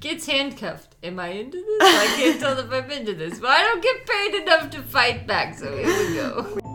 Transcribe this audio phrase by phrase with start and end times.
[0.00, 0.94] Gets handcuffed.
[1.02, 1.80] Am I into this?
[1.80, 5.26] I can't tell if I'm into this, but I don't get paid enough to fight
[5.26, 6.67] back, so here we go.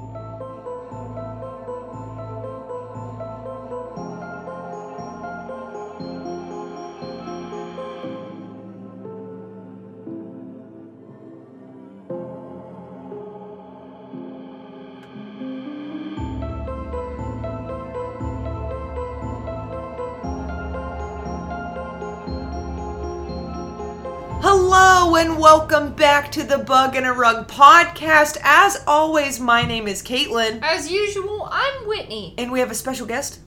[25.23, 28.35] And welcome back to the Bug and a Rug podcast.
[28.43, 32.35] As always, my name is Caitlin, As usual, I'm Whitney.
[32.37, 33.39] and we have a special guest.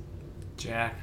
[0.56, 0.98] Jack.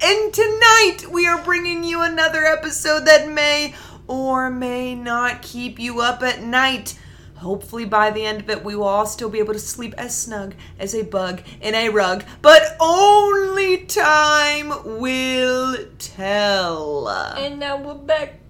[0.00, 3.74] And tonight we are bringing you another episode that may
[4.06, 6.98] or may not keep you up at night.
[7.36, 10.16] Hopefully, by the end of it, we will all still be able to sleep as
[10.16, 17.10] snug as a bug in a rug, but only time will tell.
[17.10, 18.40] And now we're back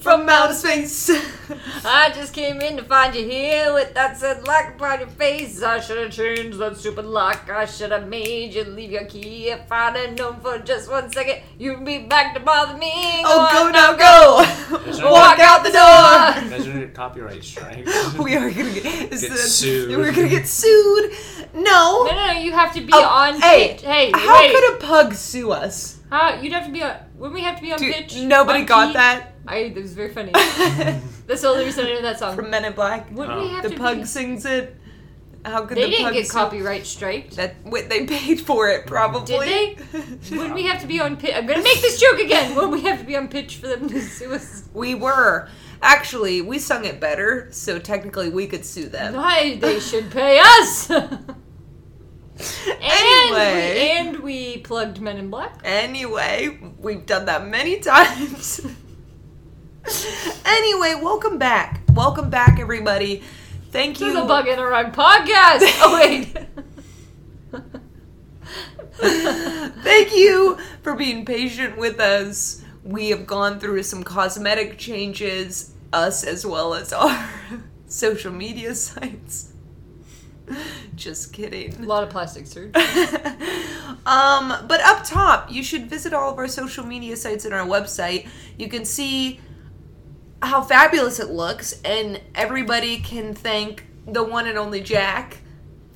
[0.00, 1.08] From outer space.
[1.86, 5.62] I just came in to find you here with that said lock upon your face.
[5.62, 7.48] I should have changed that stupid lock.
[7.48, 9.48] I should have made you leave your key.
[9.48, 12.92] If I'd have known for just one second, you'd be back to bother me.
[13.24, 14.86] oh, go on, now, go!
[14.86, 16.44] Is there- Walk out the door!
[16.44, 17.86] You guys are gonna get copyright strike.
[18.18, 19.96] we are gonna get, Get sued.
[19.96, 21.10] We're gonna get sued.
[21.54, 22.04] No.
[22.04, 23.82] No, no, no, you have to be Oh, on hey, pitch.
[23.82, 24.52] Hey, How wait.
[24.54, 26.00] could a pug sue us?
[26.10, 26.96] How, you'd have to be on.
[27.16, 28.16] When we have to be on Dude, pitch.
[28.18, 28.92] nobody on got key.
[28.94, 29.56] that I.
[29.56, 30.32] it was very funny.
[31.26, 32.34] That's the only reason I know that song.
[32.36, 33.10] from Men in Black.
[33.10, 33.42] Wouldn't Oh.
[33.42, 34.04] we have The to pug be?
[34.04, 34.76] sings it.
[35.44, 37.36] How could They the didn't pug get sue- copyright striked.
[37.36, 39.26] That wait, they paid for it probably.
[39.46, 40.36] Did they?
[40.36, 41.34] Wouldn't we have to be on pitch?
[41.34, 42.54] I'm gonna make this joke again.
[42.54, 44.64] Wouldn't we have to be on pitch for them to sue us?
[44.72, 45.48] we were.
[45.82, 49.12] Actually, we sung it better, so technically we could sue them.
[49.12, 50.88] Why they should pay us?
[50.90, 51.36] and
[52.80, 53.74] Anyway.
[53.74, 55.60] we, and we plugged Men in Black.
[55.62, 58.66] Anyway, we've done that many times.
[60.64, 61.82] Anyway, welcome back.
[61.92, 63.22] Welcome back, everybody.
[63.70, 64.14] Thank To you.
[64.14, 65.60] the Bug in a Rug podcast.
[65.82, 66.34] Oh wait.
[69.82, 72.64] Thank you for being patient with us.
[72.82, 77.28] We have gone through some cosmetic changes, us as well as our
[77.86, 79.52] social media sites.
[80.94, 81.74] Just kidding.
[81.74, 82.72] A lot of plastic surgery.
[84.06, 87.66] um, but up top, you should visit all of our social media sites and our
[87.66, 88.28] website.
[88.56, 89.40] You can see
[90.44, 95.38] how fabulous it looks, and everybody can thank the one and only Jack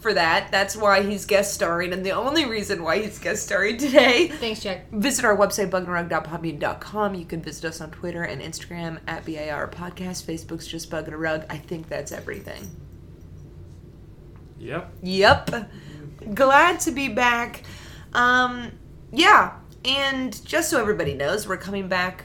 [0.00, 0.50] for that.
[0.50, 4.28] That's why he's guest starring, and the only reason why he's guest starring today.
[4.28, 4.90] Thanks, Jack.
[4.92, 7.14] Visit our website, bugandrug.podbean.com.
[7.14, 10.24] You can visit us on Twitter and Instagram at BAR Podcast.
[10.24, 11.44] Facebook's just Bug and a Rug.
[11.50, 12.70] I think that's everything.
[14.58, 14.92] Yep.
[15.02, 15.70] Yep.
[16.34, 17.62] Glad to be back.
[18.12, 18.72] Um,
[19.12, 19.54] yeah,
[19.84, 22.24] and just so everybody knows, we're coming back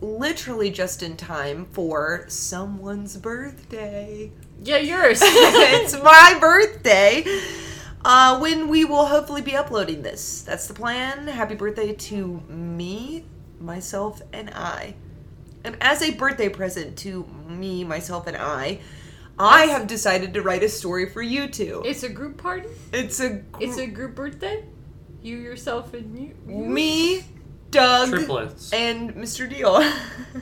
[0.00, 4.32] literally just in time for someone's birthday.
[4.62, 5.20] Yeah, yours.
[5.22, 7.24] it's my birthday.
[8.04, 10.42] Uh, when we will hopefully be uploading this.
[10.42, 11.26] That's the plan.
[11.26, 13.24] Happy birthday to me,
[13.60, 14.94] myself, and I.
[15.64, 18.80] And as a birthday present to me, myself, and I,
[19.38, 21.82] I have decided to write a story for you two.
[21.84, 22.68] it's a group party.
[22.92, 24.64] It's a It's a group birthday.
[25.22, 26.34] You yourself and you.
[26.48, 26.54] you?
[26.64, 27.24] me,
[27.70, 28.72] Doug, Triplets.
[28.72, 29.48] and Mr.
[29.48, 29.80] Deal.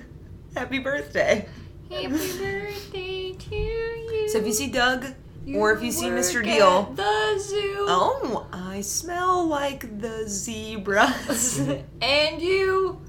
[0.57, 1.49] Happy birthday.
[1.91, 4.29] Happy birthday to you.
[4.29, 5.07] So if you see Doug,
[5.55, 6.41] or if you see work Mr.
[6.41, 7.87] at Deal, The zoo.
[7.89, 11.59] oh, I smell like the zebras.
[12.03, 13.01] and you.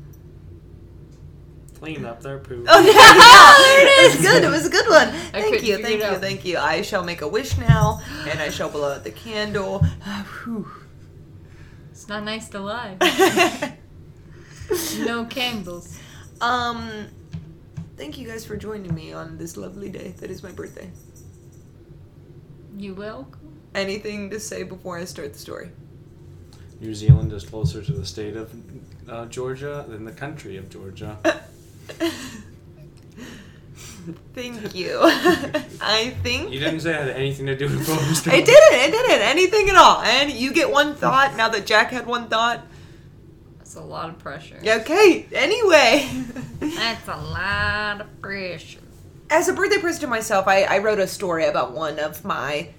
[1.79, 2.65] Clean up their poop.
[2.69, 4.21] Oh, yeah, there it is.
[4.21, 4.43] Good.
[4.43, 5.07] It was a good one.
[5.31, 5.81] Thank you.
[5.81, 6.05] Thank you.
[6.05, 6.19] out.
[6.19, 6.57] Thank you.
[6.57, 9.79] I shall make a wish now, and I shall blow out the candle.
[10.43, 10.67] Whew.
[11.91, 12.95] It's not nice to lie.
[14.99, 15.97] No candles.
[16.41, 17.07] um,
[17.97, 20.89] thank you guys for joining me on this lovely day that is my birthday.
[22.77, 23.27] You will.
[23.75, 25.69] Anything to say before I start the story?
[26.79, 28.51] New Zealand is closer to the state of
[29.09, 31.17] uh, Georgia than the country of Georgia.
[34.33, 34.97] Thank you.
[35.81, 38.27] I think You didn't say it had anything to do with what I was.
[38.27, 38.79] I didn't.
[38.79, 39.21] I didn't.
[39.21, 40.01] Anything at all.
[40.01, 42.65] And you get one thought now that Jack had one thought.
[43.69, 44.59] That's a lot of pressure.
[44.65, 45.27] Okay.
[45.31, 46.09] Anyway.
[46.59, 48.79] That's a lot of pressure.
[49.29, 52.69] As a birthday present to myself, I, I wrote a story about one of my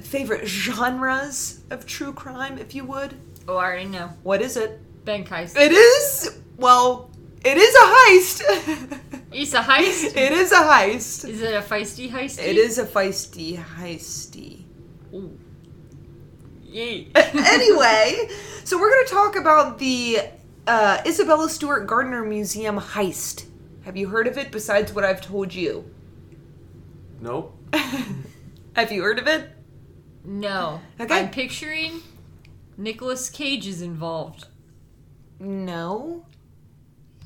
[0.00, 3.14] favorite genres of true crime, if you would.
[3.46, 4.10] Oh, I already know.
[4.24, 4.80] What is it?
[5.04, 5.56] Bank heist.
[5.56, 7.08] It is, well,
[7.44, 9.00] it is a heist.
[9.30, 10.16] It's a heist.
[10.16, 11.28] it is a heist.
[11.28, 12.42] Is it a feisty heist?
[12.42, 14.64] It is a feisty heisty.
[16.68, 17.08] Yay.
[17.14, 18.28] anyway,
[18.64, 20.18] so we're going to talk about the
[20.66, 23.46] uh, Isabella Stewart Gardner Museum heist.
[23.84, 25.90] Have you heard of it besides what I've told you?
[27.20, 27.56] Nope.
[28.76, 29.48] Have you heard of it?
[30.24, 30.80] No.
[31.00, 31.20] Okay.
[31.20, 32.02] I'm picturing
[32.76, 34.46] Nicolas Cage is involved.
[35.40, 36.26] No.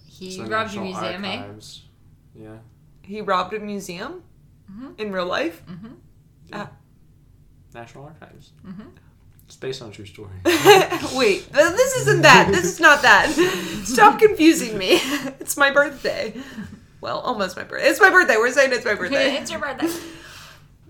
[0.07, 1.43] He It's robbed a National museum, eh?
[2.35, 2.57] Yeah.
[3.03, 4.23] He robbed a museum
[4.99, 5.63] in real life.
[6.47, 6.69] yeah.
[7.75, 8.53] National Archives.
[8.65, 8.89] Mm-hmm.
[9.53, 10.31] It's based on a true story.
[11.15, 12.49] Wait, this isn't that.
[12.51, 13.29] This is not that.
[13.85, 14.93] Stop confusing me.
[15.41, 16.33] It's my birthday.
[17.03, 17.87] Well, almost my birthday.
[17.87, 18.37] It's my birthday.
[18.39, 19.35] We're saying it's my birthday.
[19.35, 19.91] it's your birthday.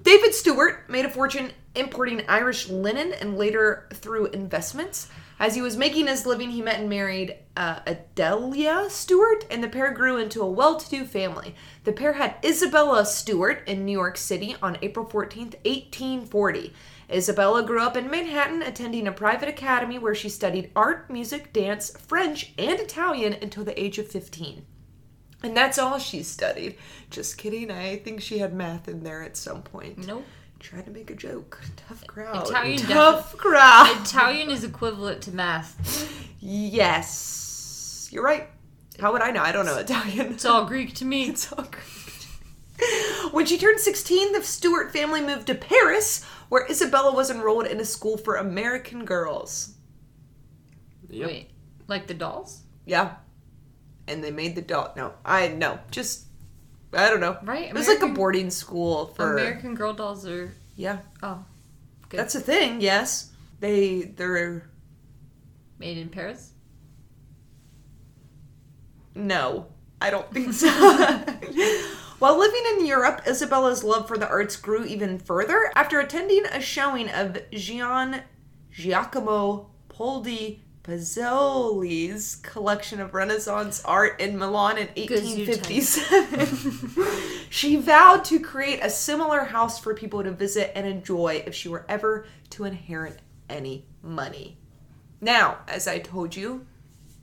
[0.05, 5.09] David Stewart made a fortune importing Irish linen and later through investments.
[5.41, 9.69] As he was making his living, he met and married uh, Adelia Stewart, and the
[9.69, 11.57] pair grew into a well to do family.
[11.83, 16.73] The pair had Isabella Stewart in New York City on April 14th, 1840.
[17.13, 21.91] Isabella grew up in Manhattan, attending a private academy where she studied art, music, dance,
[21.99, 24.65] French, and Italian until the age of 15.
[25.43, 26.77] And that's all she studied.
[27.11, 27.71] Just kidding.
[27.71, 30.07] I think she had math in there at some point.
[30.07, 30.25] Nope.
[30.61, 31.61] Tried to make a joke.
[31.89, 32.49] Tough crowd.
[32.49, 34.01] Italian Tough crowd.
[34.03, 36.09] Italian is equivalent to math.
[36.39, 38.09] Yes.
[38.13, 38.49] You're right.
[39.01, 39.43] How would I know?
[39.43, 40.33] I don't know Italian.
[40.33, 41.29] It's all Greek to me.
[41.31, 42.02] It's all great.
[43.33, 47.81] When she turned 16, the Stewart family moved to Paris, where Isabella was enrolled in
[47.81, 49.75] a school for American girls.
[51.09, 51.27] Yep.
[51.29, 51.51] Wait,
[51.89, 52.63] like the dolls?
[52.85, 53.15] Yeah.
[54.07, 54.93] And they made the doll.
[54.97, 55.79] No, I no.
[55.91, 56.27] Just
[56.93, 57.39] I don't know.
[57.43, 57.69] Right?
[57.69, 60.53] It was like a boarding school for American Girl dolls are.
[60.77, 60.99] yeah.
[61.23, 61.45] Oh.
[62.09, 62.19] Good.
[62.21, 62.81] That's a thing.
[62.83, 63.31] Yes,
[63.61, 64.69] they they're
[65.79, 66.51] Made in Paris?
[69.15, 69.67] no.
[70.01, 70.69] I don't think so.
[72.23, 76.61] While living in Europe, Isabella's love for the arts grew even further after attending a
[76.61, 78.23] showing of Gian
[78.71, 87.41] Giacomo Poldi Pezzoli's collection of Renaissance art in Milan in 1857.
[87.51, 91.69] she vowed to create a similar house for people to visit and enjoy if she
[91.69, 93.19] were ever to inherit
[93.51, 94.59] any money.
[95.21, 96.69] Now, as I told you,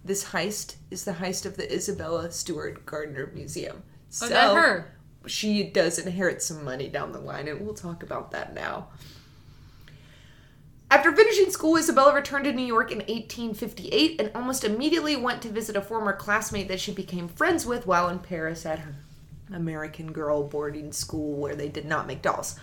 [0.03, 3.83] this heist is the heist of the Isabella Stewart Gardner Museum.
[4.21, 4.93] Oh, so Oh, her.
[5.27, 8.87] she does inherit some money down the line, and we'll talk about that now.
[10.91, 15.49] After finishing school, Isabella returned to New York in 1858 and almost immediately went to
[15.49, 18.95] visit a former classmate that she became friends with while in Paris at her
[19.53, 22.55] American girl boarding school where they did not make dolls.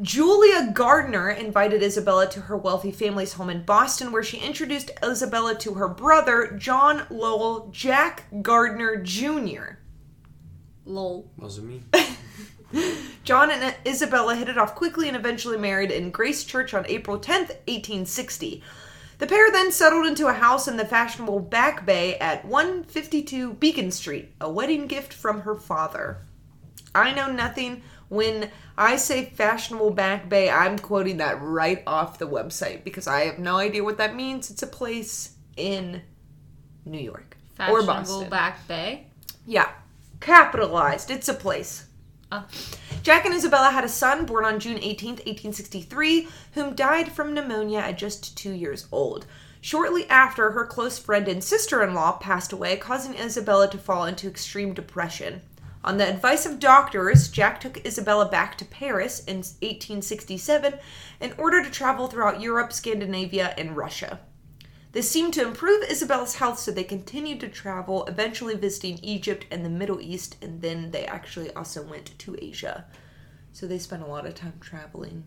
[0.00, 5.56] Julia Gardner invited Isabella to her wealthy family's home in Boston, where she introduced Isabella
[5.56, 9.76] to her brother, John Lowell Jack Gardner Jr.
[10.84, 11.30] Lol.
[11.36, 11.82] Wasn't me.
[13.24, 17.18] John and Isabella hit it off quickly and eventually married in Grace Church on April
[17.18, 18.62] 10th, 1860.
[19.18, 23.92] The pair then settled into a house in the fashionable Back Bay at 152 Beacon
[23.92, 26.18] Street, a wedding gift from her father.
[26.94, 27.82] I know nothing.
[28.08, 33.26] When I say fashionable Back Bay, I'm quoting that right off the website because I
[33.26, 34.50] have no idea what that means.
[34.50, 36.02] It's a place in
[36.84, 38.30] New York or Fashionable Boston.
[38.30, 39.06] Back Bay.
[39.46, 39.70] Yeah.
[40.22, 41.10] Capitalized.
[41.10, 41.88] It's a place.
[42.30, 42.46] Oh.
[43.02, 47.80] Jack and Isabella had a son born on June 18th, 1863, whom died from pneumonia
[47.80, 49.26] at just two years old.
[49.60, 54.04] Shortly after, her close friend and sister in law passed away, causing Isabella to fall
[54.04, 55.42] into extreme depression.
[55.82, 60.74] On the advice of doctors, Jack took Isabella back to Paris in 1867
[61.20, 64.20] in order to travel throughout Europe, Scandinavia, and Russia.
[64.92, 69.64] This seemed to improve Isabella's health, so they continued to travel, eventually visiting Egypt and
[69.64, 72.84] the Middle East, and then they actually also went to Asia.
[73.52, 75.24] So they spent a lot of time traveling,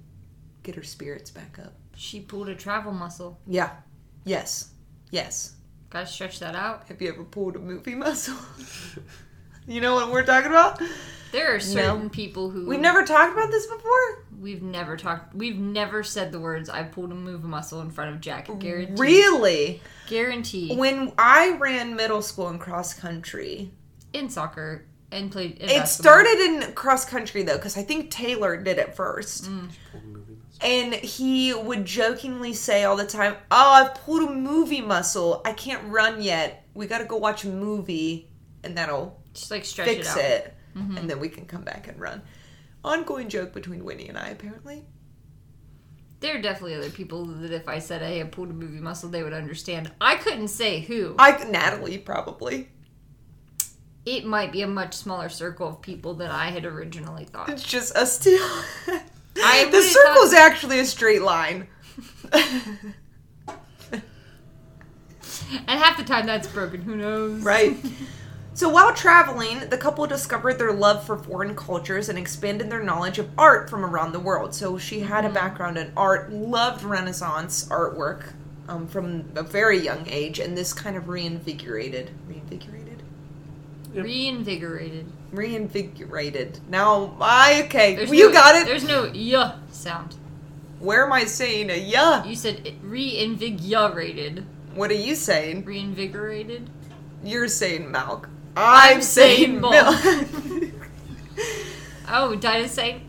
[0.61, 1.73] get her spirits back up.
[1.95, 3.39] She pulled a travel muscle.
[3.47, 3.71] Yeah.
[4.23, 4.69] Yes.
[5.09, 5.55] Yes.
[5.89, 6.87] Gotta stretch that out.
[6.87, 8.37] Have you ever pulled a movie muscle?
[9.67, 10.79] you know what we're talking about?
[11.31, 14.24] There are certain people who We've never talked about this before?
[14.39, 18.13] We've never talked we've never said the words I pulled a move muscle in front
[18.15, 18.47] of Jack.
[18.59, 18.99] Guaranteed.
[18.99, 19.81] Really?
[20.07, 20.77] Guaranteed.
[20.77, 23.71] When I ran middle school in cross country,
[24.13, 25.85] in soccer and played in it basketball.
[25.87, 29.45] started in cross country though, because I think Taylor did it first.
[29.45, 29.69] Mm.
[29.91, 30.37] Pulled a movie.
[30.61, 35.41] And he would jokingly say all the time, Oh, I've pulled a movie muscle.
[35.45, 36.65] I can't run yet.
[36.73, 38.29] We gotta go watch a movie
[38.63, 40.31] and that'll just like stretch fix it out.
[40.31, 40.51] it.
[40.75, 42.21] And then we can come back and run.
[42.85, 44.85] Ongoing joke between Winnie and I, apparently.
[46.19, 49.09] There are definitely other people that if I said hey, I pulled a movie muscle,
[49.09, 49.91] they would understand.
[49.99, 51.15] I couldn't say who.
[51.19, 52.69] I Natalie probably.
[54.05, 57.49] It might be a much smaller circle of people than I had originally thought.
[57.49, 58.37] It's just us two.
[58.39, 59.01] I
[59.65, 61.67] the would've circle's thought- actually a straight line.
[65.67, 66.81] And half the time that's broken.
[66.81, 67.41] Who knows?
[67.41, 67.77] Right.
[68.55, 73.19] So while traveling, the couple discovered their love for foreign cultures and expanded their knowledge
[73.19, 74.55] of art from around the world.
[74.55, 78.27] So she had a background in art, loved Renaissance artwork
[78.69, 83.03] um, from a very young age, and this kind of reinvigorated, reinvigorated,
[83.93, 85.05] Reinvigorated.
[85.33, 86.59] reinvigorated.
[86.69, 88.65] Now, I okay, There's you no- got it.
[88.67, 90.15] There's no yeah sound.
[90.79, 92.23] Where am I saying a yeah?
[92.23, 94.45] You said it- reinvigorated.
[94.73, 95.65] What are you saying?
[95.65, 96.69] Reinvigorated.
[97.23, 98.29] You're saying milk.
[98.55, 99.95] I'm, I'm saying milk.
[102.07, 103.01] Oh, Dinah's saying.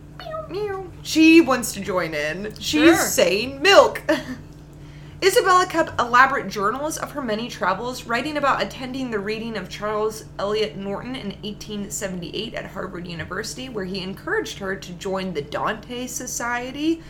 [0.49, 0.87] Meow.
[1.03, 2.55] She wants to join in.
[2.59, 2.97] She's Sure.
[2.97, 4.03] saying milk.
[5.23, 10.25] Isabella kept elaborate journals of her many travels, writing about attending the reading of Charles
[10.39, 16.07] Eliot Norton in 1878 at Harvard University, where he encouraged her to join the Dante
[16.07, 17.03] Society,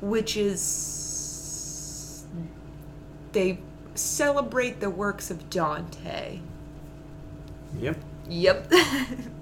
[0.00, 2.24] which is.
[3.32, 3.60] They
[3.94, 6.40] celebrate the works of Dante.
[7.78, 7.96] Yep.
[8.28, 8.66] Yep.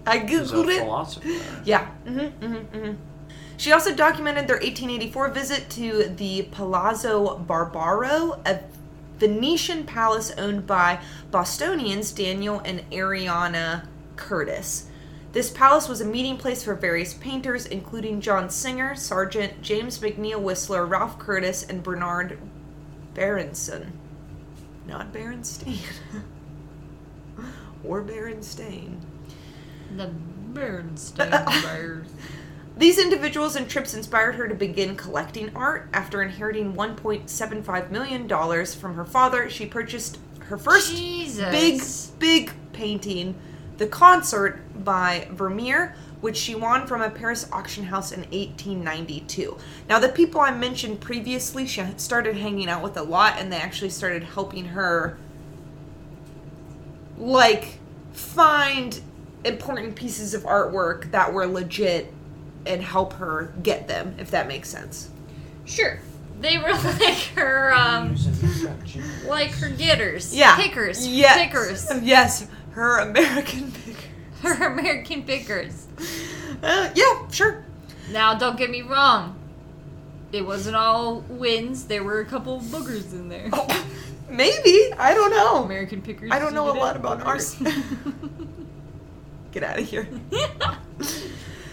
[0.06, 0.80] I googled it.
[0.80, 1.28] philosopher.
[1.64, 1.90] Yeah.
[2.06, 2.94] Mm-hmm, mm-hmm, mm-hmm.
[3.56, 8.60] She also documented their 1884 visit to the Palazzo Barbaro, a
[9.18, 14.88] Venetian palace owned by Bostonians Daniel and Ariana Curtis.
[15.32, 20.40] This palace was a meeting place for various painters, including John Singer, Sargent, James McNeill
[20.40, 22.38] Whistler, Ralph Curtis, and Bernard
[23.14, 23.92] Berenson.
[24.86, 25.78] Not Berenstein.
[27.84, 29.00] or Berenstain.
[29.96, 30.08] The
[30.52, 31.30] Bernstein
[31.62, 32.08] Bears.
[32.76, 35.88] These individuals and trips inspired her to begin collecting art.
[35.92, 41.50] After inheriting $1.75 million from her father, she purchased her first Jesus.
[41.50, 41.82] big,
[42.18, 43.34] big painting,
[43.78, 49.56] The Concert by Vermeer, which she won from a Paris auction house in 1892.
[49.88, 53.56] Now, the people I mentioned previously, she started hanging out with a lot, and they
[53.58, 55.18] actually started helping her,
[57.18, 57.78] like,
[58.12, 59.00] find
[59.44, 62.12] important pieces of artwork that were legit
[62.66, 65.10] and help her get them, if that makes sense.
[65.64, 66.00] Sure.
[66.40, 68.16] They were like her, um,
[69.26, 70.34] like her getters.
[70.34, 70.56] Yeah.
[70.56, 71.06] Pickers.
[71.06, 71.38] Yes.
[71.46, 72.02] Pickers.
[72.04, 72.46] Yes.
[72.72, 73.98] Her American picker.
[74.42, 75.86] Her American pickers.
[76.62, 77.64] Uh, yeah, sure.
[78.10, 79.34] Now, don't get me wrong.
[80.30, 81.86] It wasn't all wins.
[81.86, 83.48] There were a couple of boogers in there.
[83.52, 83.86] Oh,
[84.30, 84.92] maybe.
[84.98, 85.64] I don't know.
[85.64, 86.30] American pickers.
[86.32, 87.44] I don't know a lot about art.
[89.52, 90.08] Get out of here.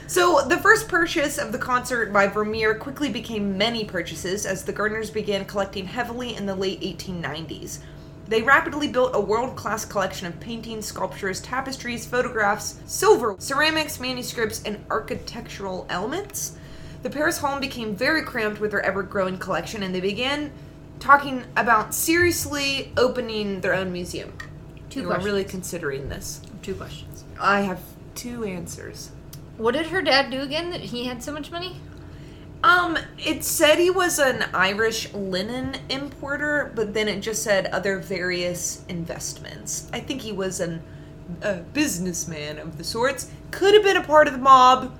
[0.08, 4.72] So, the first purchase of the concert by Vermeer quickly became many purchases as the
[4.72, 7.80] Gardners began collecting heavily in the late 1890s.
[8.28, 14.62] They rapidly built a world class collection of paintings, sculptures, tapestries, photographs, silver, ceramics, manuscripts,
[14.64, 16.56] and architectural elements.
[17.02, 20.52] The Paris home became very cramped with their ever growing collection, and they began
[21.00, 24.34] talking about seriously opening their own museum.
[24.90, 25.26] Two They were questions.
[25.26, 26.42] really considering this.
[26.62, 27.24] Two questions.
[27.40, 27.82] I have
[28.16, 29.12] two answers.
[29.58, 31.80] What did her dad do again that he had so much money?
[32.64, 38.00] Um, it said he was an Irish linen importer, but then it just said other
[38.00, 39.88] various investments.
[39.94, 40.82] I think he was an
[41.42, 43.32] a businessman of the sorts.
[43.52, 44.96] Could have been a part of the mob.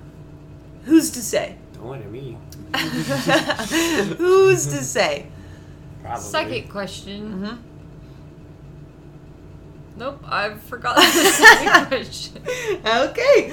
[0.84, 1.56] Who's to say?
[1.74, 2.36] Don't look at me.
[4.16, 5.26] Who's to say?
[6.06, 6.22] Probably.
[6.24, 7.42] Second question.
[7.42, 7.58] Mhm.
[9.98, 12.42] Nope, I've forgotten the second question.
[12.86, 13.52] Okay,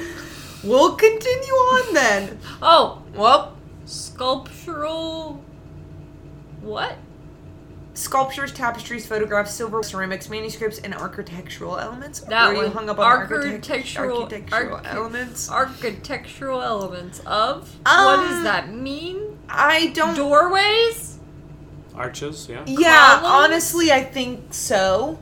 [0.63, 2.39] we'll continue on then.
[2.61, 3.55] Oh, Well,
[3.85, 5.41] sculptural.
[6.61, 6.97] What?
[7.95, 12.21] sculptures, tapestries, photographs, silver, ceramics, manuscripts, and architectural elements.
[12.21, 15.51] That Were you hung up on architect- Architectural- architectural archi- elements?
[15.51, 17.71] Architectural elements of.
[17.85, 19.37] what Um, does that mean?
[19.47, 21.12] I don't Doorways?
[21.95, 22.63] Arches, yeah.
[22.65, 23.25] Yeah, Columns?
[23.27, 25.17] honestly, I think so.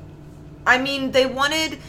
[0.66, 1.80] I mean, they wanted.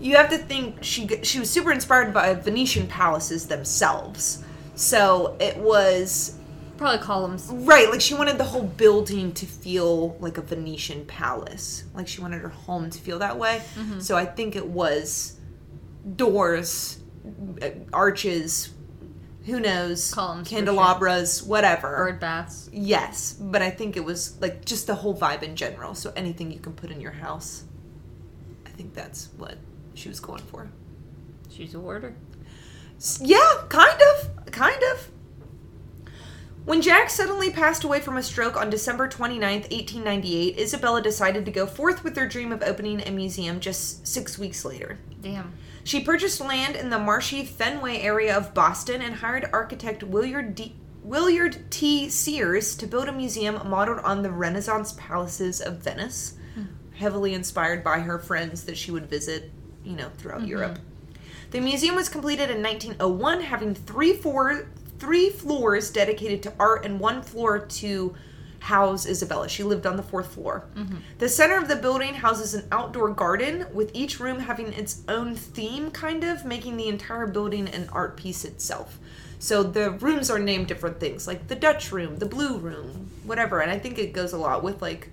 [0.00, 4.42] You have to think she she was super inspired by Venetian palaces themselves,
[4.74, 6.36] so it was
[6.78, 7.48] Probably columns.
[7.52, 7.90] right.
[7.90, 11.84] Like she wanted the whole building to feel like a Venetian palace.
[11.94, 13.62] Like she wanted her home to feel that way.
[13.98, 15.36] So I think it was
[16.16, 16.98] doors,
[17.62, 18.70] uh, arches,
[19.46, 20.58] who knows, Columns, for sure.
[20.58, 21.88] candelabras, whatever.
[21.96, 22.68] Bird baths.
[22.72, 25.94] Yes, but I think it was like just the whole vibe in general.
[25.94, 27.64] So anything you can put in your house.
[28.66, 29.56] I think that's what
[29.94, 30.70] she was going for.
[31.50, 32.14] She's a warder.
[33.20, 34.52] Yeah, kind of.
[34.52, 35.10] Kind of.
[36.66, 41.50] When Jack suddenly passed away from a stroke on December 29th, 1898, Isabella decided to
[41.50, 44.98] go forth with her dream of opening a museum just six weeks later.
[45.22, 45.54] Damn.
[45.84, 50.74] She purchased land in the marshy Fenway area of Boston and hired architect Willard D.
[51.02, 52.08] Willard T.
[52.08, 56.36] Sears to build a museum modeled on the Renaissance palaces of Venice.
[56.54, 56.64] Hmm.
[56.94, 59.50] heavily inspired by her friends that she would visit,
[59.84, 60.48] you know, throughout mm-hmm.
[60.48, 60.78] Europe.
[61.52, 64.66] The museum was completed in 1901, having three four
[64.98, 68.14] three floors dedicated to art and one floor to
[68.60, 69.48] house Isabella.
[69.48, 70.66] She lived on the fourth floor.
[70.76, 70.96] Mm-hmm.
[71.18, 75.34] The center of the building houses an outdoor garden, with each room having its own
[75.34, 78.98] theme, kind of making the entire building an art piece itself.
[79.38, 83.60] So the rooms are named different things, like the Dutch room, the blue room, whatever.
[83.60, 85.10] And I think it goes a lot with like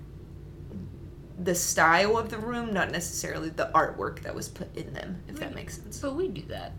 [1.40, 5.40] the style of the room, not necessarily the artwork that was put in them, if
[5.40, 5.98] that makes sense.
[5.98, 6.74] So we do that.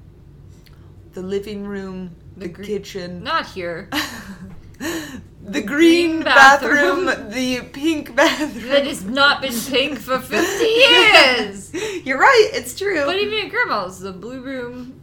[1.15, 3.89] The living room, the, gre- kitchen, Not here.
[5.45, 7.07] the green green bathroom.
[7.07, 8.69] bathroom, the pink bathroom.
[8.69, 11.73] that has not been pink for 50 years.
[12.07, 13.05] You're right, it's true.
[13.05, 15.01] But even at grandma's, the blue room,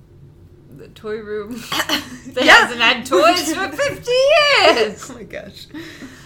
[0.78, 2.54] the toy room, that Yeah.
[2.68, 5.10] hasn't had toys for 50 years.
[5.10, 5.68] oh my gosh.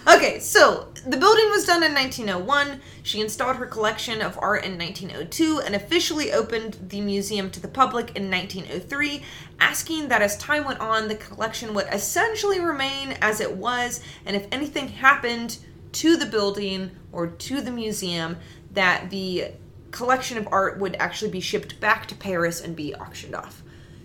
[0.10, 2.82] Okay, so the building was done in 1901.
[3.04, 7.68] She installed her collection of art in 1902 and officially opened the museum to the
[7.68, 9.22] public in 1903,
[9.60, 14.36] asking that as time went on, the collection would essentially remain as it was, and
[14.36, 15.60] if anything happened
[15.92, 18.38] to the building or to the museum,
[18.72, 19.52] that the
[19.92, 23.62] collection of art would actually be shipped back to Paris and be auctioned off.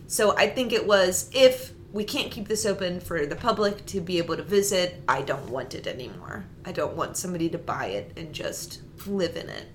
[0.07, 4.01] So I think it was if we can't keep this open for the public to
[4.01, 6.45] be able to visit, I don't want it anymore.
[6.65, 9.67] I don't want somebody to buy it and just live in it.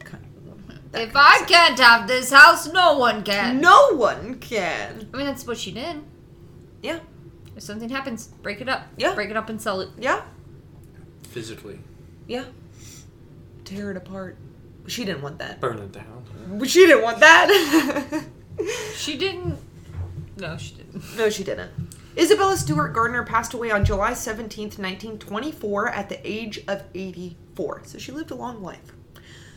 [0.00, 3.60] Kind of- that If I of can't have this house, no one can.
[3.60, 5.08] no one can.
[5.14, 6.02] I mean, that's what she did.
[6.82, 6.98] Yeah,
[7.56, 8.82] If something happens, break it up.
[8.96, 9.14] Yeah.
[9.14, 9.90] Break it up and sell it.
[9.98, 10.22] yeah,
[11.30, 11.78] Physically
[12.26, 12.44] yeah.
[13.64, 14.36] Tear it apart.
[14.88, 15.60] She didn't want that.
[15.60, 16.24] burn it down.
[16.58, 18.24] But She didn't want that.
[18.96, 19.58] She didn't.
[20.36, 21.16] No, she didn't.
[21.16, 21.70] No, she didn't.
[22.18, 27.82] Isabella Stewart Gardner passed away on July 17th, 1924, at the age of 84.
[27.84, 28.92] So she lived a long life.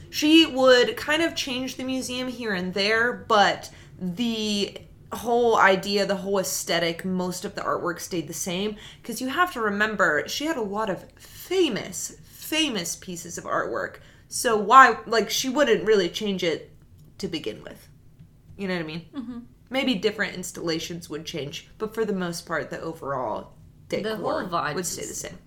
[0.10, 4.78] She would kind of change the museum here and there, but the
[5.12, 8.76] whole idea, the whole aesthetic, most of the artwork stayed the same.
[9.02, 13.98] Because you have to remember, she had a lot of famous, famous pieces of artwork.
[14.28, 16.72] So why, like, she wouldn't really change it
[17.20, 17.88] to begin with.
[18.58, 19.06] You know what I mean?
[19.14, 19.40] Mm-hmm.
[19.70, 23.54] Maybe different installations would change, but for the most part, the overall
[23.88, 25.38] decor whole vibe would stay the the same.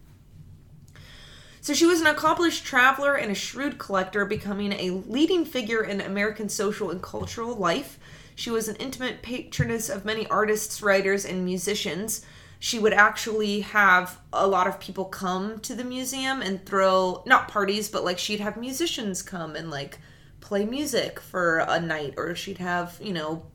[1.61, 6.01] So she was an accomplished traveler and a shrewd collector, becoming a leading figure in
[6.01, 8.01] American social and cultural life.
[8.35, 12.27] She was an intimate patroness of many artists, writers, and musicians.
[12.59, 17.47] She would actually have a lot of people come to the museum and throw not
[17.49, 19.99] parties, but like she'd have musicians come and like
[20.41, 23.47] play music for a night, or she'd have, you know,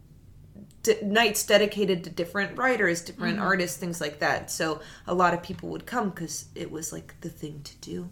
[0.87, 4.49] d- nights dedicated to different writers, different artists, things like that.
[4.49, 8.09] So a lot of people would come because it was like the thing to do.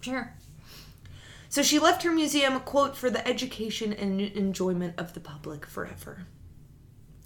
[0.00, 0.34] Sure.
[1.48, 5.64] So she left her museum a quote for the education and enjoyment of the public
[5.64, 6.26] forever.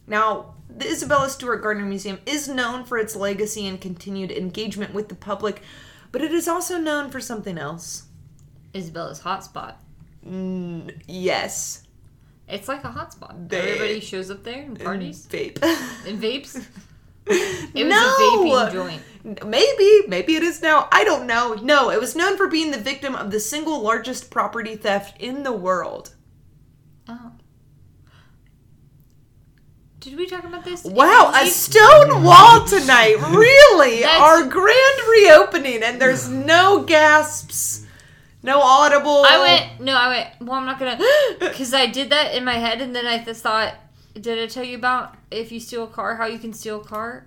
[0.06, 5.08] Now, the Isabella Stewart Gardner Museum is known for its legacy and continued engagement with
[5.08, 5.62] the public,
[6.10, 8.04] but it is also known for something else.
[8.74, 9.74] Isabella's hotspot.
[10.26, 11.86] Mm, yes.
[12.52, 13.48] It's like a hotspot.
[13.48, 15.60] They- Everybody shows up there and parties Vape.
[16.06, 16.64] and vapes.
[17.24, 17.96] It was no!
[17.96, 19.46] a vaping joint.
[19.46, 20.88] Maybe, maybe it is now.
[20.90, 21.54] I don't know.
[21.54, 25.44] No, it was known for being the victim of the single largest property theft in
[25.44, 26.14] the world.
[27.08, 27.30] Oh.
[30.00, 30.82] Did we talk about this?
[30.82, 33.18] Wow, a stone wall tonight.
[33.30, 34.04] Really?
[34.04, 37.81] Our grand reopening, and there's no gasps,
[38.42, 39.24] no audible.
[39.26, 39.80] I went.
[39.80, 40.28] No, I went.
[40.40, 40.98] Well, I'm not gonna,
[41.40, 43.74] because I did that in my head, and then I just thought,
[44.14, 46.84] did I tell you about if you steal a car, how you can steal a
[46.84, 47.26] car?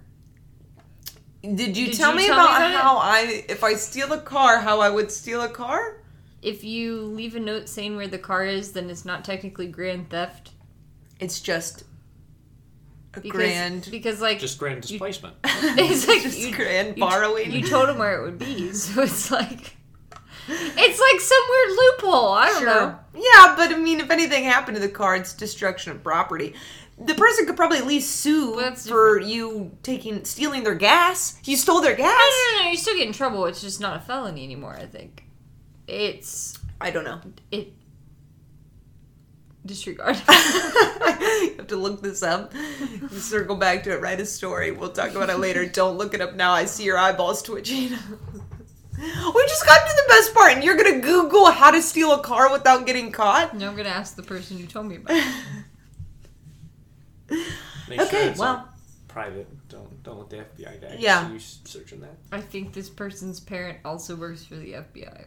[1.42, 4.12] Did you Did tell you me tell me about, about how I, if I steal
[4.12, 6.02] a car, how I would steal a car?
[6.42, 10.10] If you leave a note saying where the car is, then it's not technically grand
[10.10, 10.52] theft.
[11.20, 11.84] It's just
[13.14, 15.36] a Because, grand, Because like Just grand displacement.
[15.44, 17.52] it's like just you, grand you- borrowing.
[17.52, 19.76] You told him where it would be, so it's like
[20.48, 22.32] it's like some weird loophole.
[22.32, 23.00] I don't know.
[23.16, 26.54] Yeah, but I mean, if anything happened to the car, it's destruction of property.
[26.98, 31.40] The person could probably at least sue that's for you taking stealing their gas.
[31.44, 32.08] You stole their gas.
[32.08, 33.46] No, no, no, you still get in trouble.
[33.46, 34.78] It's just not a felony anymore.
[34.80, 35.26] I think
[35.88, 37.20] it's I don't know.
[37.52, 37.74] it
[39.66, 40.16] disregard.
[40.28, 42.54] you have to look this up.
[43.12, 44.02] Circle back to it.
[44.02, 44.72] Write a story.
[44.72, 45.66] We'll talk about it later.
[45.66, 46.52] Don't look it up now.
[46.52, 47.92] I see your eyeballs twitching.
[48.98, 52.22] we just got to the best part, and you're gonna Google how to steal a
[52.22, 53.56] car without getting caught.
[53.56, 55.16] now I'm gonna ask the person you told me about.
[55.16, 55.26] it.
[57.90, 58.54] Make Okay, sure it's well.
[58.54, 58.76] not
[59.08, 59.48] private.
[59.70, 61.28] Don't don't let the FBI guy Yeah.
[61.28, 62.16] see you searching that.
[62.32, 65.26] I think this person's parent also works for the FBI.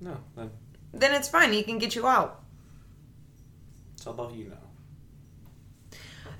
[0.00, 0.50] No, then
[0.92, 1.52] then it's fine.
[1.52, 2.42] He can get you out.
[3.96, 4.56] It's all about you now.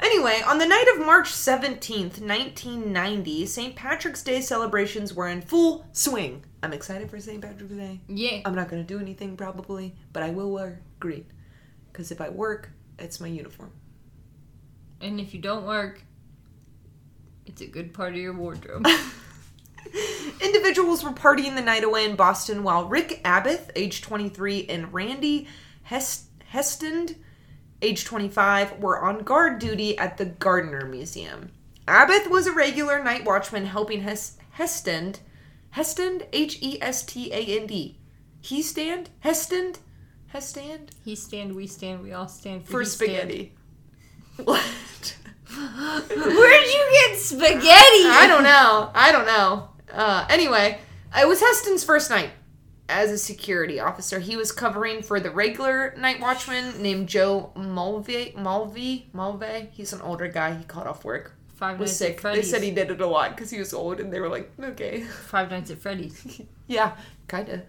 [0.00, 3.76] Anyway, on the night of March 17th, 1990, St.
[3.76, 6.44] Patrick's Day celebrations were in full swing.
[6.62, 7.40] I'm excited for St.
[7.40, 8.00] Patrick's Day.
[8.08, 8.40] Yeah.
[8.44, 11.26] I'm not going to do anything probably, but I will wear green.
[11.92, 13.72] Because if I work, it's my uniform.
[15.00, 16.02] And if you don't work,
[17.46, 18.86] it's a good part of your wardrobe.
[20.40, 25.46] Individuals were partying the night away in Boston while Rick Abbott, age 23, and Randy
[25.82, 27.16] Hest- Hestend,
[27.84, 31.50] age 25, were on guard duty at the Gardner Museum.
[31.86, 35.18] Abbott was a regular night watchman helping Hes- Hestend,
[35.76, 37.98] Hestend, H E S T A N D.
[38.40, 39.10] He stand?
[39.24, 39.78] Hestend?
[40.32, 40.90] Hestand?
[41.04, 43.10] he stand, we stand, we all stand for, For he stand.
[43.12, 43.52] spaghetti.
[44.44, 45.16] What?
[45.56, 47.62] Where'd you get spaghetti?
[48.08, 48.90] I don't know.
[48.94, 49.68] I don't know.
[49.92, 50.80] Uh, anyway,
[51.16, 52.30] it was Heston's first night
[52.88, 54.18] as a security officer.
[54.18, 58.34] He was covering for the regular night watchman named Joe Mulvey.
[58.36, 59.08] Mulvey?
[59.12, 59.68] Mulvey?
[59.72, 60.54] He's an older guy.
[60.54, 61.34] He called off work.
[61.54, 62.24] Five Was Nights sick.
[62.24, 64.28] at They said he did it a lot because he was old, and they were
[64.28, 65.02] like, okay.
[65.02, 66.40] Five Nights at Freddy's.
[66.66, 66.96] Yeah,
[67.28, 67.62] kinda.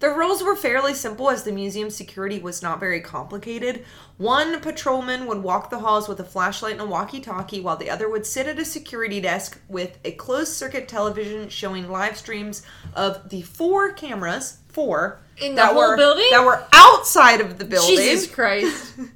[0.00, 3.84] The rules were fairly simple as the museum security was not very complicated.
[4.16, 7.90] One patrolman would walk the halls with a flashlight and a walkie talkie, while the
[7.90, 12.62] other would sit at a security desk with a closed circuit television showing live streams
[12.94, 16.28] of the four cameras, four, In the whole were, building?
[16.30, 17.96] that were outside of the building.
[17.96, 18.94] Jesus Christ.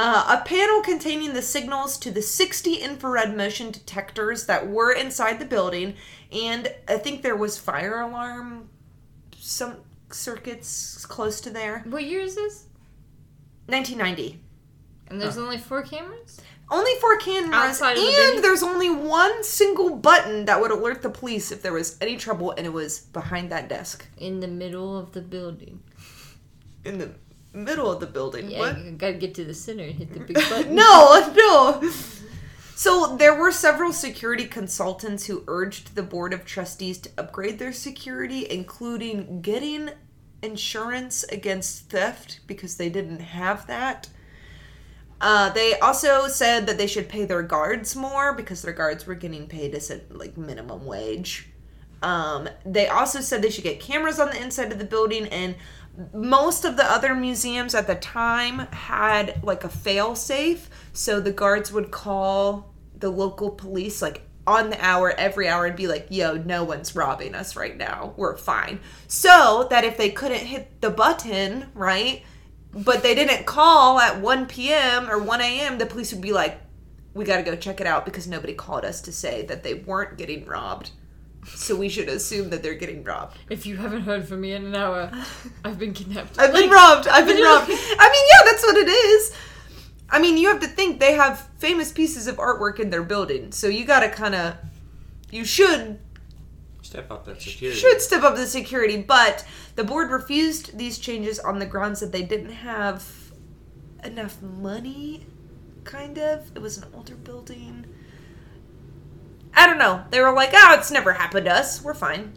[0.00, 5.40] Uh, a panel containing the signals to the 60 infrared motion detectors that were inside
[5.40, 5.92] the building,
[6.30, 8.68] and I think there was fire alarm,
[9.48, 9.76] some
[10.10, 11.82] circuits close to there.
[11.86, 12.66] what year is this?
[13.66, 14.40] 1990.
[15.08, 15.42] And there's uh.
[15.42, 16.40] only four cameras?
[16.70, 21.50] Only four cameras, the and there's only one single button that would alert the police
[21.50, 25.12] if there was any trouble, and it was behind that desk In the middle of
[25.12, 25.80] the building.
[26.84, 27.12] in the
[27.54, 28.50] middle of the building.
[28.50, 28.84] Yeah, What?
[28.84, 30.74] you gotta get to the center and hit the big button.
[30.74, 31.90] no, no.
[32.78, 37.72] So there were several security consultants who urged the board of trustees to upgrade their
[37.72, 39.90] security, including getting
[40.42, 44.08] insurance against theft because they didn't have that.
[45.20, 49.16] Uh, they also said that they should pay their guards more because their guards were
[49.16, 51.48] getting paid as a like minimum wage.
[52.00, 55.56] Um, they also said they should get cameras on the inside of the building, and
[56.12, 61.32] most of the other museums at the time had like a fail safe, so the
[61.32, 66.06] guards would call the local police like on the hour every hour and be like,
[66.10, 68.14] "Yo, no one's robbing us right now.
[68.16, 72.22] We're fine." So that if they couldn't hit the button, right?
[72.72, 75.10] But they didn't call at 1 p.m.
[75.10, 76.60] or 1 a.m., the police would be like,
[77.14, 79.74] we got to go check it out because nobody called us to say that they
[79.74, 80.90] weren't getting robbed.
[81.46, 83.38] So we should assume that they're getting robbed.
[83.48, 85.10] If you haven't heard from me in an hour,
[85.64, 86.38] I've been kidnapped.
[86.38, 87.08] I've been Like, robbed.
[87.08, 87.70] I've been robbed.
[87.70, 89.34] I mean, yeah, that's what it is.
[90.10, 93.52] I mean, you have to think they have famous pieces of artwork in their building,
[93.52, 94.56] so you got to kind of,
[95.30, 95.98] you should
[96.82, 97.78] Step up that security.
[97.78, 99.44] should step up the security, but
[99.76, 103.04] the board refused these changes on the grounds that they didn't have
[104.04, 105.26] enough money.
[105.84, 106.50] Kind of.
[106.56, 107.84] It was an older building.
[109.54, 110.04] I don't know.
[110.10, 111.82] They were like, "Oh, it's never happened to us.
[111.82, 112.32] We're fine."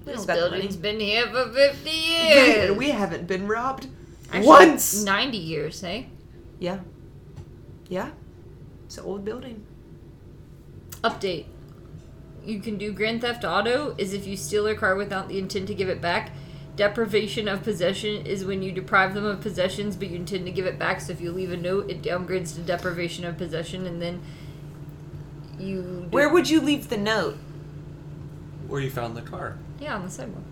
[0.00, 2.76] We This don't got the building's money." been here for 50 years.
[2.76, 3.86] we haven't been robbed
[4.32, 5.02] Actually, once.
[5.04, 6.08] 90 years, hey?
[6.58, 6.80] Yeah.
[7.88, 8.10] Yeah.
[8.86, 9.64] It's an old building.
[11.02, 11.46] Update.
[12.44, 15.66] You can do Grand Theft Auto is if you steal a car without the intent
[15.68, 16.30] to give it back.
[16.74, 20.66] Deprivation of possession is when you deprive them of possessions but you intend to give
[20.66, 21.00] it back.
[21.00, 24.22] So if you leave a note, it downgrades to deprivation of possession and then
[25.58, 25.82] you.
[25.82, 27.36] do- Where would you leave the note?
[28.68, 29.58] Where you found the car.
[29.80, 30.44] Yeah, on the sidewalk.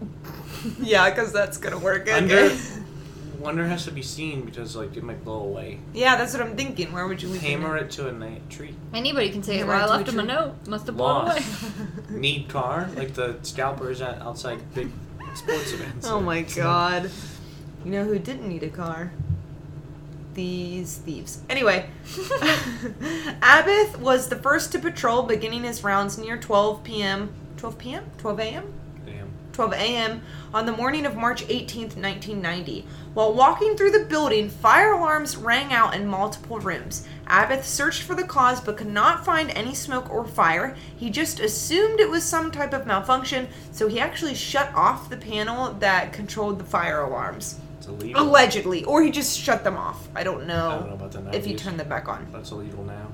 [0.80, 2.10] Yeah, because that's gonna work.
[2.10, 2.50] Under.
[3.38, 5.78] Wonder has to be seen because like it might blow away.
[5.92, 6.92] Yeah, that's what I'm thinking.
[6.92, 8.74] Where would you leave the Hammer it to a night tree.
[8.94, 10.32] Anybody can say, Yeah, well, I right, left a him a tree.
[10.34, 10.66] note.
[10.66, 11.34] Must have blown away.
[11.34, 11.64] Lost.
[12.10, 14.90] Need car like the scalpers at outside big
[15.34, 16.06] sports events.
[16.08, 17.10] Oh my god.
[17.84, 19.12] You know who didn't need a car?
[20.36, 21.40] These thieves.
[21.48, 21.88] Anyway,
[23.40, 27.32] Abbott was the first to patrol, beginning his rounds near 12 p.m.
[27.56, 28.10] 12 p.m.
[28.18, 28.74] 12 a.m.
[29.54, 30.22] 12 a.m.
[30.52, 32.84] on the morning of March 18th, 1990.
[33.14, 37.08] While walking through the building, fire alarms rang out in multiple rooms.
[37.26, 40.76] Abbott searched for the cause but could not find any smoke or fire.
[40.94, 45.16] He just assumed it was some type of malfunction, so he actually shut off the
[45.16, 47.58] panel that controlled the fire alarms.
[47.78, 48.22] It's illegal.
[48.22, 48.84] Allegedly.
[48.84, 50.08] Or he just shut them off.
[50.14, 51.34] I don't know, I don't know about the 90s.
[51.34, 52.26] if you turn them back on.
[52.32, 53.08] That's illegal now.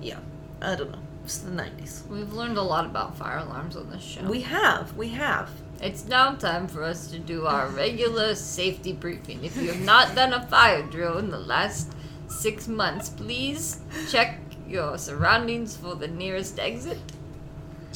[0.00, 0.18] Yeah,
[0.60, 0.98] I don't know.
[1.24, 2.06] It's the 90s.
[2.06, 4.22] We've learned a lot about fire alarms on this show.
[4.22, 5.50] We have, we have.
[5.80, 9.44] It's now time for us to do our regular safety briefing.
[9.44, 11.92] If you have not done a fire drill in the last
[12.28, 16.98] six months, please check your surroundings for the nearest exit.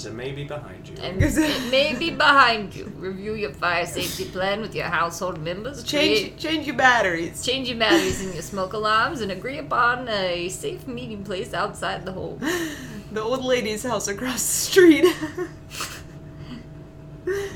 [0.00, 0.96] So it may be behind you.
[1.02, 2.86] And it may be behind you.
[2.96, 5.84] Review your fire safety plan with your household members.
[5.84, 7.44] Change Create- change your batteries.
[7.44, 12.06] Change your batteries and your smoke alarms and agree upon a safe meeting place outside
[12.06, 12.40] the home.
[13.12, 15.04] The old lady's house across the street.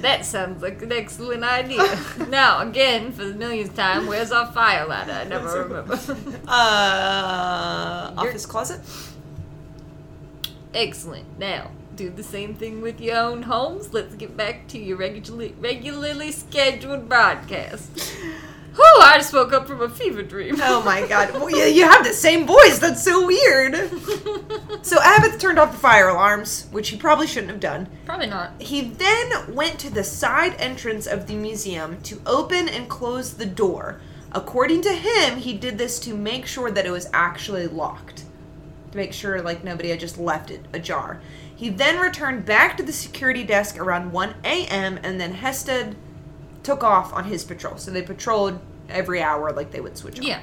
[0.02, 1.98] That sounds like an excellent idea.
[2.28, 5.12] now, again, for the millionth time, where's our fire ladder?
[5.12, 5.94] I never remember.
[6.48, 8.80] uh, office closet.
[10.74, 11.38] excellent.
[11.38, 13.92] Now, do the same thing with your own homes.
[13.92, 18.14] Let's get back to your regularly regularly scheduled broadcast.
[18.74, 20.56] Whew, I just woke up from a fever dream.
[20.60, 21.32] Oh my god.
[21.32, 22.78] Well, you, you have the same voice.
[22.78, 23.90] That's so weird.
[24.84, 27.88] So Abbott turned off the fire alarms, which he probably shouldn't have done.
[28.04, 28.60] Probably not.
[28.60, 33.46] He then went to the side entrance of the museum to open and close the
[33.46, 34.02] door.
[34.32, 38.24] According to him, he did this to make sure that it was actually locked.
[38.94, 41.20] To make sure like nobody had just left it ajar.
[41.56, 45.00] He then returned back to the security desk around 1 a.m.
[45.02, 45.96] and then Hested
[46.62, 47.76] took off on his patrol.
[47.76, 50.24] So they patrolled every hour like they would switch on.
[50.24, 50.42] Yeah.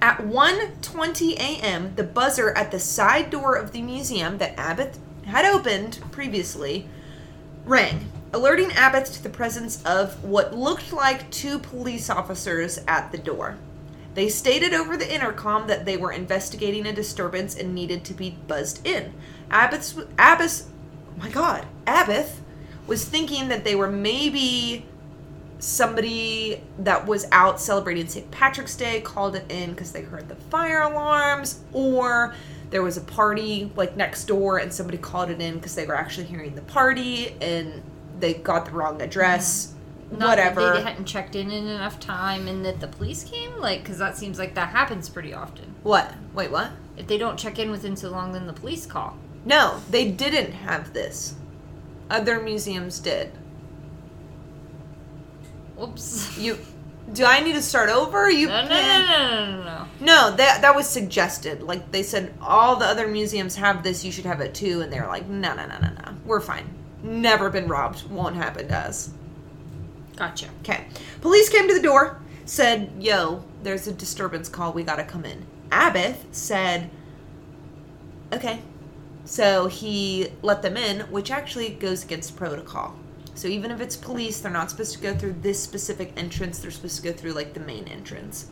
[0.00, 5.44] At 1:20 a.m., the buzzer at the side door of the museum that Abbott had
[5.44, 6.88] opened previously
[7.66, 13.18] rang, alerting Abbott to the presence of what looked like two police officers at the
[13.18, 13.58] door.
[14.18, 18.36] They stated over the intercom that they were investigating a disturbance and needed to be
[18.48, 19.12] buzzed in.
[19.48, 20.64] Abbott's Abbott,
[21.08, 22.28] oh my God, Abbott
[22.88, 24.84] was thinking that they were maybe
[25.60, 28.28] somebody that was out celebrating St.
[28.32, 32.34] Patrick's Day called it in because they heard the fire alarms, or
[32.70, 35.94] there was a party like next door and somebody called it in because they were
[35.94, 37.84] actually hearing the party and
[38.18, 39.68] they got the wrong address.
[39.68, 39.77] Mm-hmm.
[40.10, 40.60] Not Whatever.
[40.60, 43.58] That they hadn't checked in in enough time and that the police came?
[43.58, 45.74] Like, because that seems like that happens pretty often.
[45.82, 46.14] What?
[46.32, 46.70] Wait, what?
[46.96, 49.16] If they don't check in within so long, then the police call.
[49.44, 51.34] No, they didn't have this.
[52.10, 53.32] Other museums did.
[55.76, 56.36] Whoops.
[56.38, 56.58] You
[57.12, 58.30] do I need to start over?
[58.30, 59.86] You No, no, no, no, no, no, no.
[60.00, 61.62] No, that that was suggested.
[61.62, 64.04] Like they said, all the other museums have this.
[64.04, 64.82] You should have it too.
[64.82, 66.14] And they're like, no, no, no, no, no.
[66.24, 66.68] We're fine.
[67.02, 68.08] Never been robbed.
[68.10, 69.10] Won't happen to us.
[70.18, 70.48] Gotcha.
[70.62, 70.86] Okay.
[71.20, 72.20] Police came to the door.
[72.44, 74.72] Said, "Yo, there's a disturbance call.
[74.72, 76.90] We gotta come in." Abbott said,
[78.32, 78.62] "Okay."
[79.24, 82.96] So he let them in, which actually goes against protocol.
[83.34, 86.58] So even if it's police, they're not supposed to go through this specific entrance.
[86.58, 88.46] They're supposed to go through like the main entrance.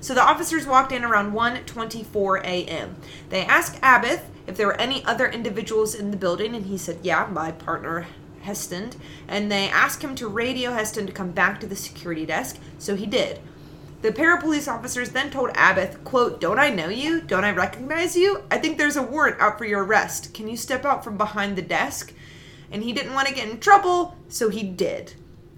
[0.00, 2.96] So the officers walked in around 1:24 a.m.
[3.30, 6.98] They asked Abbott if there were any other individuals in the building, and he said,
[7.02, 8.06] "Yeah, my partner
[8.42, 8.90] Heston."
[9.26, 12.94] And they asked him to radio Heston to come back to the security desk, so
[12.94, 13.40] he did.
[14.02, 17.20] The pair of police officers then told Abbott, quote, Don't I know you?
[17.20, 18.42] Don't I recognize you?
[18.50, 20.34] I think there's a warrant out for your arrest.
[20.34, 22.12] Can you step out from behind the desk?
[22.72, 25.14] And he didn't want to get in trouble, so he did.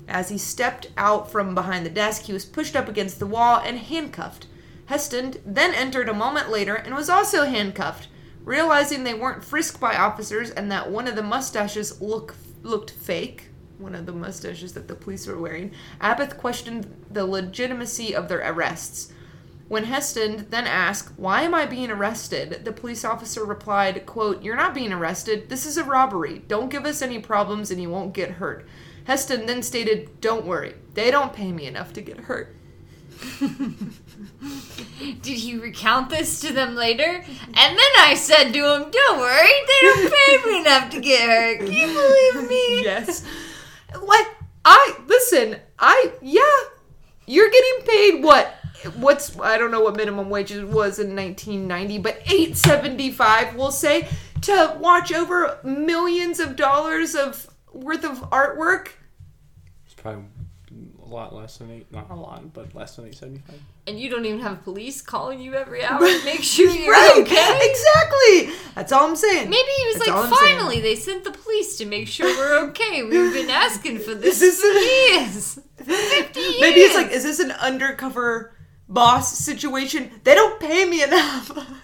[0.06, 3.62] As he stepped out from behind the desk, he was pushed up against the wall
[3.64, 4.46] and handcuffed.
[4.86, 8.08] Heston then entered a moment later and was also handcuffed.
[8.44, 13.50] Realizing they weren't frisked by officers and that one of the mustaches look, looked fake,
[13.78, 18.40] one of the mustaches that the police were wearing, Abbott questioned the legitimacy of their
[18.40, 19.12] arrests.
[19.68, 22.64] When Heston then asked, Why am I being arrested?
[22.64, 25.48] the police officer replied, quote, You're not being arrested.
[25.48, 26.42] This is a robbery.
[26.48, 28.66] Don't give us any problems and you won't get hurt.
[29.04, 30.74] Heston then stated, Don't worry.
[30.94, 32.54] They don't pay me enough to get hurt.
[34.98, 37.04] Did he recount this to them later?
[37.04, 41.28] And then I said to him, Don't worry, they don't pay me enough to get
[41.28, 41.58] hurt.
[41.58, 42.84] Can you believe me?
[42.84, 43.24] Yes.
[44.00, 44.28] What?
[44.64, 46.42] I listen, I yeah.
[47.26, 48.54] You're getting paid what?
[48.96, 54.08] What's I don't know what minimum wages was in 1990, but 875 we'll say
[54.42, 58.88] to watch over millions of dollars of worth of artwork.
[59.84, 60.33] It's probably a
[61.14, 61.90] lot less than eight.
[61.92, 63.60] Not a lot, but less than eight seventy-five.
[63.86, 67.12] And you don't even have police calling you every hour to make sure you're right.
[67.18, 67.60] okay?
[67.70, 68.54] Exactly.
[68.74, 69.48] That's all I'm saying.
[69.50, 70.58] Maybe he was That's like, I'm saying.
[70.58, 73.02] finally, they sent the police to make sure we're okay.
[73.02, 75.58] We've been asking for this Is this for a- years.
[75.76, 76.60] 50 years.
[76.60, 78.54] Maybe it's like, is this an undercover
[78.88, 80.10] boss situation?
[80.24, 81.50] They don't pay me enough.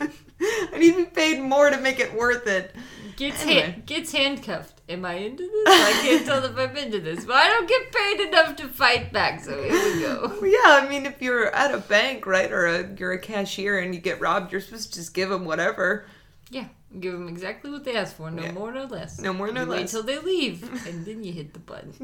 [0.00, 2.74] I need to be paid more to make it worth it.
[3.16, 3.60] Gets, Anyway.
[3.60, 4.81] hand, gets handcuffed.
[4.92, 5.66] Am I into this?
[5.68, 9.12] I can't tell if I'm into this, but I don't get paid enough to fight
[9.12, 10.36] back, so here we go.
[10.42, 13.78] Well, yeah, I mean, if you're at a bank, right, or a, you're a cashier
[13.78, 16.06] and you get robbed, you're supposed to just give them whatever.
[16.50, 16.66] Yeah,
[17.00, 18.52] Give them exactly what they asked for, no Yeah.
[18.52, 19.18] more, no less.
[19.18, 19.90] No more, no You Wait less.
[19.92, 21.94] till they leave, and then you hit the button.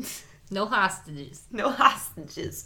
[0.51, 1.43] No hostages.
[1.53, 2.65] No hostages.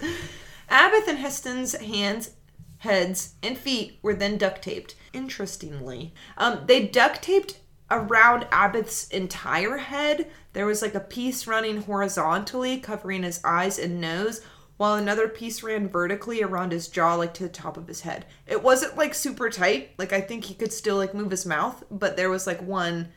[0.68, 2.30] Abbott and Heston's hands,
[2.78, 4.94] heads, and feet were then duct taped.
[5.12, 7.58] Interestingly, um, they duct taped
[7.92, 10.30] around Abbott's entire head.
[10.54, 14.40] There was like a piece running horizontally covering his eyes and nose,
[14.78, 18.24] while another piece ran vertically around his jaw, like to the top of his head.
[18.46, 19.90] It wasn't like super tight.
[19.98, 23.10] Like I think he could still like move his mouth, but there was like one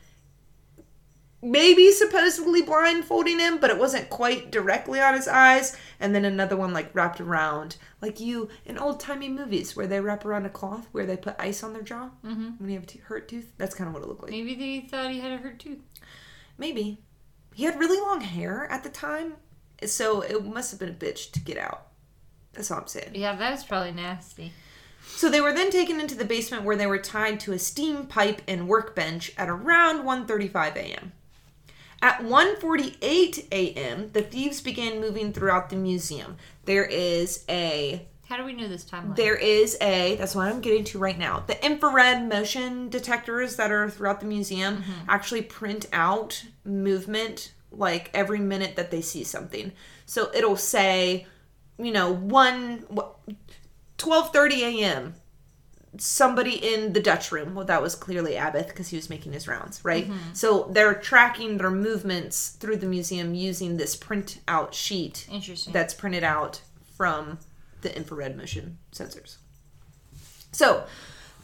[1.46, 5.78] maybe supposedly blindfolding him, but it wasn't quite directly on his eyes.
[6.00, 10.02] And then another one like wrapped around, like you in old timey movies where they
[10.02, 12.52] wrap around a cloth where they put ice on their jaw mm-hmm.
[12.58, 13.54] when you have a t- hurt tooth.
[13.58, 14.32] That's kind of what it looked like.
[14.32, 15.80] Maybe they thought he had a hurt tooth.
[16.58, 17.04] Maybe
[17.54, 19.36] he had really long hair at the time,
[19.86, 21.88] so it must have been a bitch to get out.
[22.54, 23.12] That's all I'm saying.
[23.14, 24.52] Yeah, that was probably nasty.
[25.08, 28.08] So they were then taken into the basement where they were tied to a steam
[28.08, 31.12] pipe and workbench at around 1:35 a.m.
[32.06, 36.38] At 1:48 a.m., the thieves began moving throughout the museum.
[36.66, 39.16] There is a How do we know this timeline?
[39.16, 41.40] there is a that's what I'm getting to right now.
[41.48, 45.10] The infrared motion detectors that are throughout the museum mm-hmm.
[45.10, 49.72] actually print out movement like every minute that they see something.
[50.06, 51.26] So it'll say,
[51.80, 52.86] you know, 1
[53.98, 55.16] 12:30 a.m.
[55.98, 57.56] somebody in the Dutch room.
[57.56, 60.06] Well, that was clearly Abbott because he was making his rounds, right?
[60.06, 60.34] Mm-hmm.
[60.34, 65.74] So they're tracking their movements through the museum using this print out sheet Interesting.
[65.74, 66.62] that's printed out
[66.96, 67.40] from
[67.82, 69.38] the infrared motion sensors.
[70.52, 70.86] So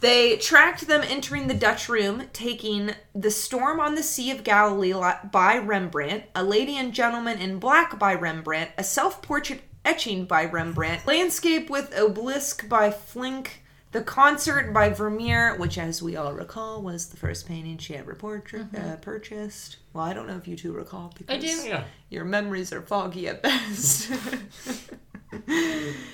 [0.00, 4.94] they tracked them entering the Dutch room, taking The Storm on the Sea of Galilee
[5.30, 10.44] by Rembrandt, A Lady and Gentleman in Black by Rembrandt, a self portrait etching by
[10.44, 13.61] Rembrandt, Landscape with Obelisk by Flinck,
[13.92, 18.14] The Concert by Vermeer, which, as we all recall, was the first painting she ever
[18.14, 19.76] portrait, uh, purchased.
[19.92, 21.46] Well, I don't know if you two recall because I do.
[21.68, 21.84] Yeah.
[22.08, 24.08] your memories are foggy at best.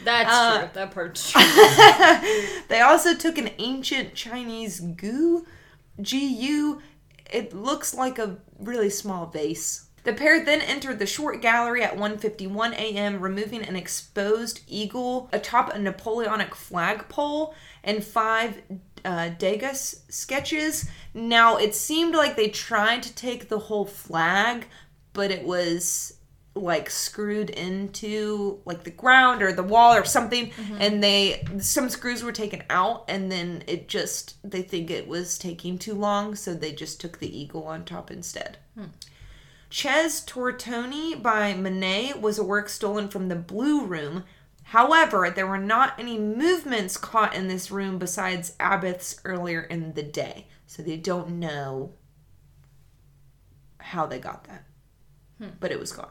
[0.05, 0.69] That's Uh, true.
[0.75, 1.43] That part's true.
[2.69, 5.47] they also took an ancient Chinese gu,
[6.01, 6.81] G-U.
[7.33, 9.88] It looks like a really small vase.
[10.05, 15.75] The pair then entered the short gallery at 1:51 a.m., removing an exposed eagle atop
[15.75, 18.63] a Napoleonic flagpole and five
[19.05, 20.89] uh, Degas sketches.
[21.15, 24.67] Now it seemed like they tried to take the whole flag,
[25.13, 26.15] but it was
[26.55, 32.23] like screwed into like the ground or the wall or something and they some screws
[32.23, 36.55] were taken out and then it just they think it was taking too long so
[36.55, 38.59] they just took the eagle on top instead
[39.71, 44.25] Chez Tortoni by Monet was a work stolen from the Blue Room.
[44.65, 50.03] However, there were not any movements caught in this room besides Abbott's earlier in the
[50.03, 50.47] day.
[50.67, 51.93] So they don't know
[53.79, 54.65] how they got that.
[55.39, 55.51] Hmm.
[55.61, 56.09] But it was gone.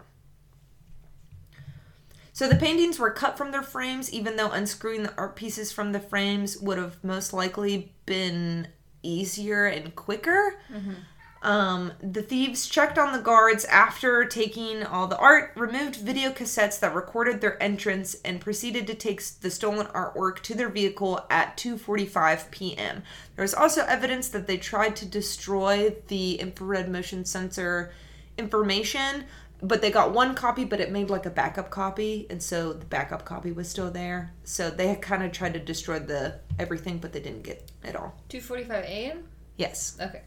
[2.34, 5.92] So the paintings were cut from their frames, even though unscrewing the art pieces from
[5.92, 8.68] the frames would have most likely been
[9.02, 10.60] easier and quicker.
[10.72, 10.94] Mm-hmm.
[11.42, 16.80] Um, the thieves checked on the guards after taking all the art, removed video cassettes
[16.80, 21.58] that recorded their entrance, and proceeded to take the stolen artwork to their vehicle at
[21.58, 23.04] 2:45 p.m.
[23.36, 27.94] There was also evidence that they tried to destroy the infrared motion sensor
[28.38, 29.26] information,
[29.62, 32.86] but they got one copy, but it made like a backup copy, and so the
[32.86, 34.32] backup copy was still there.
[34.44, 37.96] So they had kind of tried to destroy the everything, but they didn't get it
[37.96, 38.16] all.
[38.30, 39.24] 2:45 a.m.
[39.58, 40.22] Yes, Okay,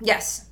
[0.00, 0.46] yes,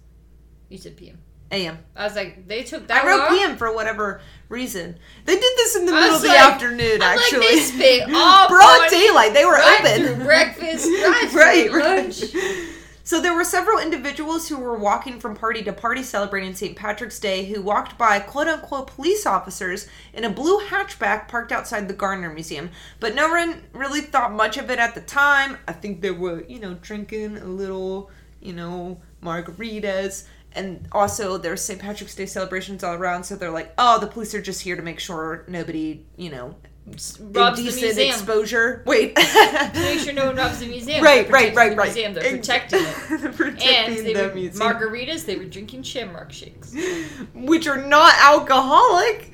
[0.68, 1.18] you said p.m.
[1.52, 1.78] a.m.
[1.96, 3.38] I was like, they took that I wrote long?
[3.38, 4.98] PM for whatever reason.
[5.24, 7.40] They did this in the I middle of the like- afternoon, I'm actually.
[7.40, 9.34] Like, they spent all Broad daylight.
[9.34, 10.14] They were right open.
[10.14, 12.04] through breakfast, right, Right, through right.
[12.04, 12.22] lunch.
[13.06, 16.74] So there were several individuals who were walking from party to party celebrating St.
[16.74, 21.86] Patrick's Day who walked by quote unquote police officers in a blue hatchback parked outside
[21.86, 22.70] the Gardner Museum.
[23.00, 25.58] But no one really thought much of it at the time.
[25.68, 28.10] I think they were, you know, drinking a little,
[28.44, 30.24] you know, margaritas.
[30.52, 31.80] And also there's St.
[31.80, 34.82] Patrick's Day celebrations all around, so they're like, oh, the police are just here to
[34.82, 36.54] make sure nobody, you know,
[36.86, 37.16] Robs
[37.56, 38.08] the museum.
[38.10, 38.82] exposure.
[38.84, 39.16] Wait.
[39.16, 41.02] Make sure no one robs the museum.
[41.02, 41.86] Right, They're right, right, the right.
[41.86, 42.12] Museum.
[42.12, 43.10] They're protecting it.
[43.24, 44.68] And protecting they the were museum.
[44.70, 45.24] margaritas.
[45.24, 46.74] They were drinking shamrock shakes.
[47.34, 49.32] which are not alcoholic.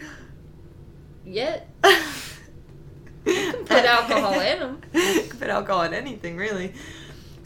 [1.24, 1.68] Yet
[3.24, 4.80] put alcohol in them.
[5.38, 6.72] Put alcohol in anything, really.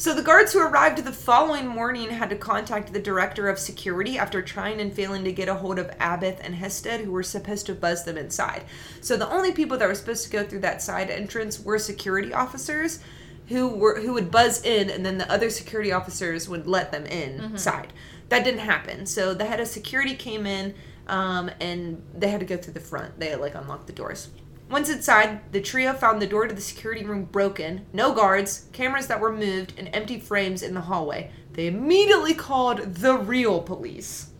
[0.04, 4.18] So the guards who arrived the following morning had to contact the director of security
[4.18, 7.64] after trying and failing to get a hold of Abbott and Hested, who were supposed
[7.64, 8.64] to buzz them inside.
[9.00, 12.34] So the only people that were supposed to go through that side entrance were security
[12.34, 13.00] officers.
[13.48, 17.06] who were who would buzz in and then the other security officers would let them
[17.06, 17.90] inside.
[18.28, 19.06] That didn't happen.
[19.06, 20.74] So the head of security came in
[21.06, 23.18] um, and they had to go through the front.
[23.18, 24.28] They like unlocked the doors.
[24.70, 29.06] Once inside, the trio found the door to the security room broken, no guards, cameras
[29.06, 31.30] that were moved, and empty frames in the hallway.
[31.52, 34.30] They immediately called the real police.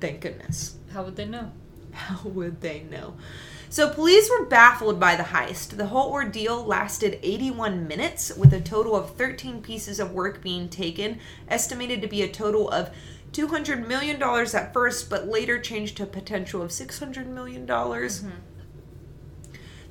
[0.00, 0.76] Thank goodness.
[0.92, 1.52] How would they know?
[1.92, 3.14] How would they know?
[3.68, 5.76] So, police were baffled by the heist.
[5.76, 10.68] The whole ordeal lasted 81 minutes, with a total of 13 pieces of work being
[10.68, 12.90] taken, estimated to be a total of
[13.32, 17.64] $200 million at first, but later changed to a potential of $600 million.
[17.64, 18.30] Mm-hmm.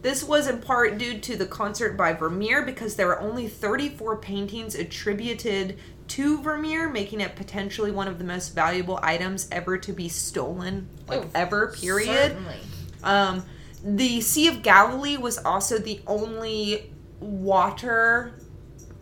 [0.01, 4.17] This was in part due to the concert by Vermeer because there are only 34
[4.17, 5.77] paintings attributed
[6.09, 10.87] to Vermeer, making it potentially one of the most valuable items ever to be stolen,
[11.07, 12.31] like Oh, ever, period.
[12.31, 12.57] Certainly.
[13.03, 13.43] Um,
[13.83, 18.33] the Sea of Galilee was also the only water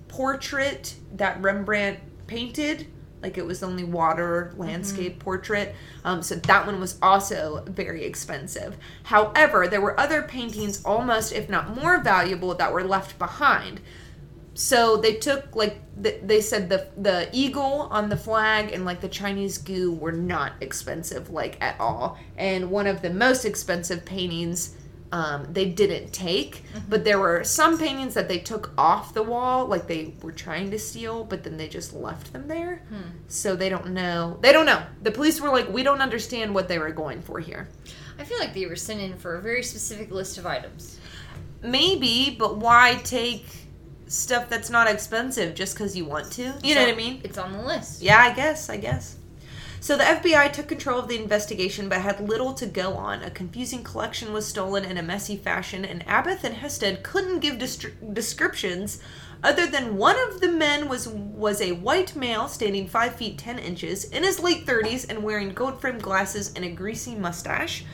[0.07, 2.87] portrait that Rembrandt painted.
[3.21, 5.75] Like it was the only water landscape portrait.
[6.03, 8.77] Um, so that one was also very expensive.
[9.03, 13.81] However, there were other paintings almost, if not more valuable, that were left behind.
[14.53, 19.01] So they took like th- they said the the eagle on the flag and like
[19.01, 22.17] the Chinese gu were not expensive like at all.
[22.37, 24.75] And one of the most expensive paintings
[25.11, 29.65] um, they didn't take, but there were some paintings that they took off the wall,
[29.65, 32.81] like they were trying to steal, but then they just left them there.
[33.27, 34.37] So they don't know.
[34.41, 34.83] They don't know.
[35.03, 37.69] The police were like, we don't understand what they were going for here.
[38.19, 40.99] I feel like they were sent in for a very specific list of items.
[41.61, 43.45] Maybe, but why take
[44.07, 46.53] stuff that's not expensive just because you want to?
[46.63, 47.21] You know what I mean?
[47.23, 48.01] It's on the list.
[48.01, 49.16] Yeah, I guess, I guess.
[49.79, 53.23] So the FBI took control of the investigation but had little to go on.
[53.23, 57.59] A confusing collection was stolen in a messy fashion, and Abbott and Hested couldn't give
[57.59, 58.99] descriptions
[59.43, 63.59] other than one of the men was was a white male standing 5 feet 10
[63.59, 67.85] inches in his late 30s and wearing gold framed glasses and a greasy mustache.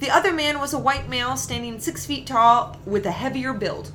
[0.00, 3.90] The other man was a white male standing 6 feet tall with a heavier build.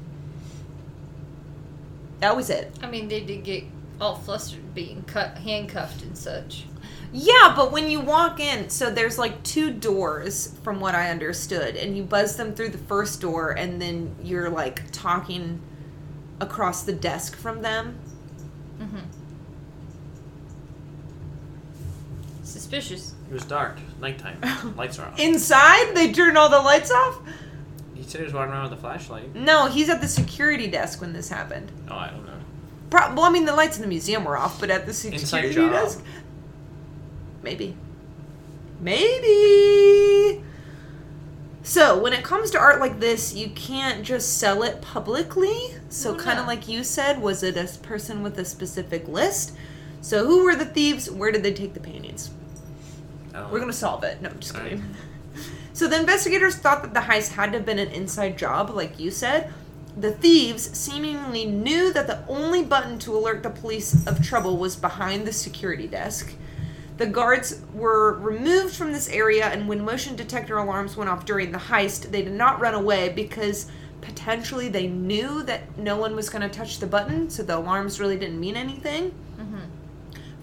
[2.19, 2.75] That was it.
[2.81, 3.65] I mean, they did get
[4.01, 6.65] all flustered being cut, handcuffed and such.
[7.13, 11.75] Yeah, but when you walk in, so there's like two doors from what I understood,
[11.75, 15.61] and you buzz them through the first door, and then you're like talking
[16.41, 17.99] across the desk from them.
[18.79, 18.99] Mm-hmm.
[22.43, 23.13] Suspicious.
[23.29, 23.77] It was dark.
[23.99, 24.39] Nighttime.
[24.77, 25.19] Lights are off.
[25.19, 27.19] Inside, they turn all the lights off?
[27.93, 29.35] He said he was walking around with a flashlight.
[29.35, 31.71] No, he's at the security desk when this happened.
[31.89, 32.33] Oh, I don't know.
[32.89, 35.53] Pro- well, I mean, the lights in the museum were off, but at the security
[35.53, 36.01] desk?
[37.43, 37.75] Maybe.
[38.79, 40.43] Maybe.
[41.63, 45.73] So, when it comes to art like this, you can't just sell it publicly.
[45.89, 46.51] So, Oh, kind of no.
[46.51, 49.53] like you said, was it a person with a specific list?
[50.01, 51.11] So, who were the thieves?
[51.11, 52.29] Where did they take the paintings?
[53.33, 54.21] Don't We're gonna solve it.
[54.21, 54.83] No, I'm just kidding.
[55.73, 58.97] So the investigators thought that the heist had to have been an inside job, like
[58.99, 59.53] you said.
[59.95, 64.75] The thieves seemingly knew that the only button to alert the police of trouble was
[64.75, 66.33] behind the security desk.
[66.97, 71.51] The guards were removed from this area, and when motion detector alarms went off during
[71.51, 73.69] the heist, they did not run away because
[74.01, 77.99] potentially they knew that no one was going to touch the button, so the alarms
[77.99, 79.11] really didn't mean anything.
[79.39, 79.59] Mm-hmm.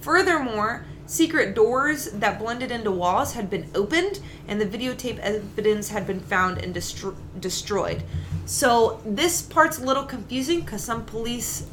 [0.00, 6.07] Furthermore, secret doors that blended into walls had been opened, and the videotape evidence had
[6.07, 8.02] been found and destro- destroyed.
[8.46, 11.66] So this part's a little confusing because some police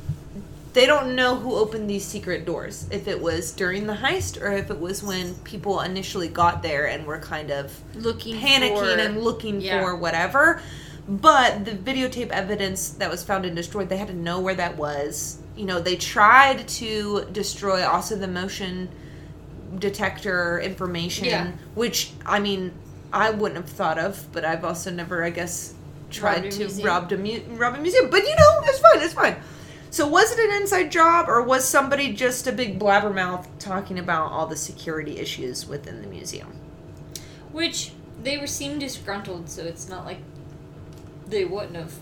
[0.73, 2.87] they don't know who opened these secret doors.
[2.91, 6.87] If it was during the heist or if it was when people initially got there
[6.87, 9.81] and were kind of Looking panicking for- and looking Yeah.
[9.81, 10.61] for whatever.
[11.09, 14.77] But the videotape evidence that was found and destroyed, they had to know where that
[14.77, 15.37] was.
[15.57, 18.87] You know, they tried to destroy also the motion
[19.77, 21.47] detector information, Yeah.
[21.75, 22.71] which I mean,
[23.13, 25.73] I wouldn't have thought of, but I've also never, I guess,
[26.09, 28.09] tried Robbed to rob a mu- rob a museum.
[28.09, 29.01] But you know, it's fine.
[29.01, 29.35] It's fine.
[29.91, 34.31] So was it an inside job, or was somebody just a big blabbermouth talking about
[34.31, 36.55] all the security issues within the museum?
[37.51, 37.91] Which
[38.23, 40.19] they were seemed disgruntled, so it's not like
[41.27, 41.93] they wouldn't have.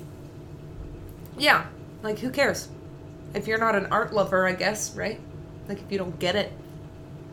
[1.37, 1.65] Yeah,
[2.03, 2.69] like who cares?
[3.33, 5.19] If you're not an art lover, I guess, right?
[5.67, 6.53] Like if you don't get it.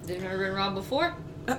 [0.05, 1.15] They've never been robbed before.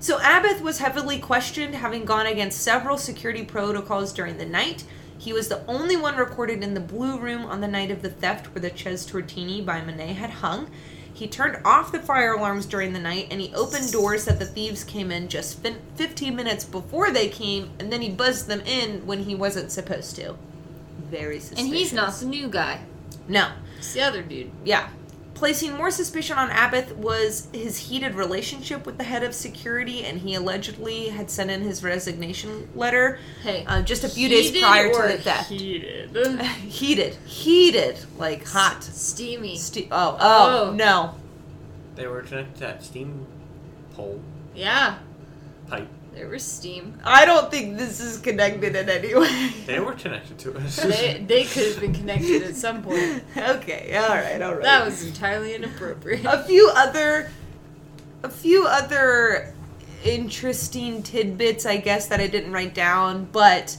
[0.00, 4.84] So Abbott was heavily questioned, having gone against several security protocols during the night.
[5.18, 8.10] He was the only one recorded in the blue room on the night of the
[8.10, 10.70] theft where the Chez Tortoni by Monet had hung.
[11.12, 14.46] He turned off the fire alarms during the night and he opened doors that the
[14.46, 15.60] thieves came in just
[15.96, 20.14] 15 minutes before they came, and then he buzzed them in when he wasn't supposed
[20.16, 20.36] to.
[21.10, 21.64] Very suspicious.
[21.64, 22.82] And he's not the new guy.
[23.26, 23.50] No.
[23.78, 24.52] It's the other dude.
[24.64, 24.88] Yeah.
[25.38, 30.20] Placing more suspicion on Abbott was his heated relationship with the head of security, and
[30.20, 34.88] he allegedly had sent in his resignation letter Hey, uh, just a few days prior
[34.88, 35.48] or to the theft.
[35.48, 36.40] Heated.
[36.42, 38.82] heated, heated, like hot.
[38.82, 39.56] Steamy.
[39.56, 40.72] Ste- oh, oh, Oh.
[40.72, 41.14] no.
[41.94, 43.24] They were connected to that steam
[43.94, 44.20] pole
[44.56, 44.98] Yeah,
[45.68, 45.86] pipe.
[46.18, 46.98] There was steam.
[47.04, 49.52] I don't think this is connected in any way.
[49.66, 50.76] They were connected to us.
[50.76, 53.22] They, they could have been connected at some point.
[53.36, 54.62] okay, all right, all right.
[54.64, 56.24] That was entirely inappropriate.
[56.24, 57.30] a few other
[58.24, 59.54] a few other
[60.04, 63.76] interesting tidbits i guess that i didn't write down but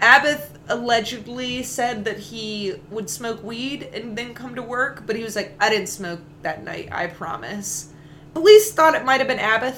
[0.00, 5.22] abbott allegedly said that he would smoke weed and then come to work but he
[5.22, 7.90] was like i didn't smoke that night i promise
[8.34, 9.74] police thought it might have been abbott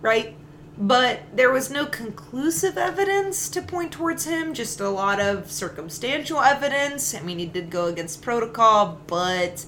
[0.00, 0.36] right
[0.80, 6.40] but there was no conclusive evidence to point towards him just a lot of circumstantial
[6.40, 9.66] evidence i mean he did go against protocol but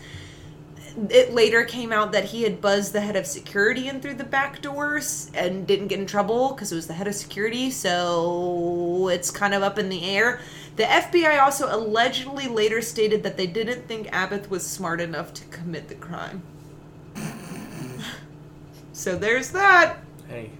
[1.08, 4.24] it later came out that he had buzzed the head of security in through the
[4.24, 7.70] back doors and didn't get in trouble because it was the head of security.
[7.70, 10.40] So it's kind of up in the air.
[10.76, 15.44] The FBI also allegedly later stated that they didn't think Abbott was smart enough to
[15.46, 16.42] commit the crime.
[18.92, 19.98] so there's that.
[20.28, 20.50] hey,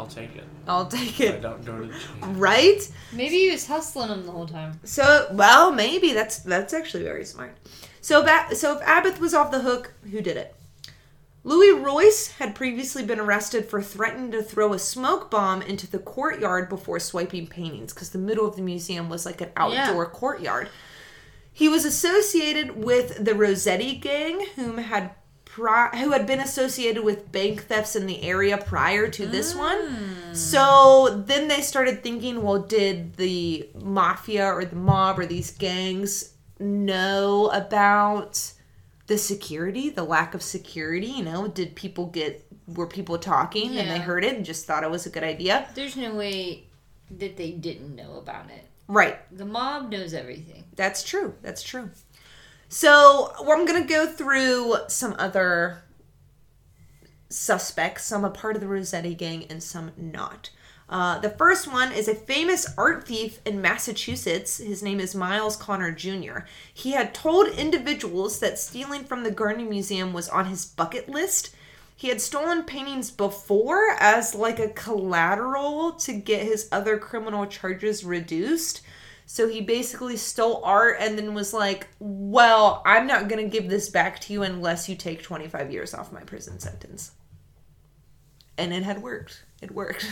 [0.00, 0.44] I'll take it.
[0.66, 1.42] I'll take I it.
[1.42, 2.36] don't don't need change.
[2.38, 2.92] Right?
[3.12, 4.80] Maybe he was hustling him the whole time.
[4.82, 7.54] So, well, maybe that's that's actually very smart.
[8.00, 10.56] So, ba- so if Abbott was off the hook, who did it?
[11.44, 15.98] Louis Royce had previously been arrested for threatening to throw a smoke bomb into the
[15.98, 20.68] courtyard before swiping paintings because the middle of the museum was like an outdoor courtyard.
[21.52, 25.10] He was associated with the Rossetti gang, whom had
[25.50, 29.78] pri- who had been associated with bank thefts in the area prior to this one.
[29.78, 30.34] Hmm.
[30.34, 36.34] So then they started thinking, well, did the mafia or the mob or these gangs
[36.60, 38.52] know about
[39.08, 41.08] the security, the lack of security?
[41.08, 44.84] You know, did people get were people talking and they heard it and just thought
[44.84, 45.68] it was a good idea?
[45.74, 46.64] There's no way
[47.10, 48.66] that they didn't know about it.
[48.86, 49.18] Right.
[49.36, 50.64] The mob knows everything.
[50.76, 51.34] That's true.
[51.42, 51.90] That's true.
[52.72, 55.82] So I'm gonna go through some other
[57.28, 58.04] suspects.
[58.04, 60.50] Some a part of the Rossetti gang and some not.
[60.88, 64.58] Uh, the first one is a famous art thief in Massachusetts.
[64.58, 66.46] His name is Myles Connor Jr.
[66.72, 71.52] He had told individuals that stealing from the Gardner Museum was on his bucket list.
[71.96, 78.04] He had stolen paintings before as like a collateral to get his other criminal charges
[78.04, 78.82] reduced.
[79.32, 83.70] So he basically stole art and then was like, Well, I'm not going to give
[83.70, 87.12] this back to you unless you take 25 years off my prison sentence.
[88.58, 89.44] And it had worked.
[89.62, 90.04] It worked.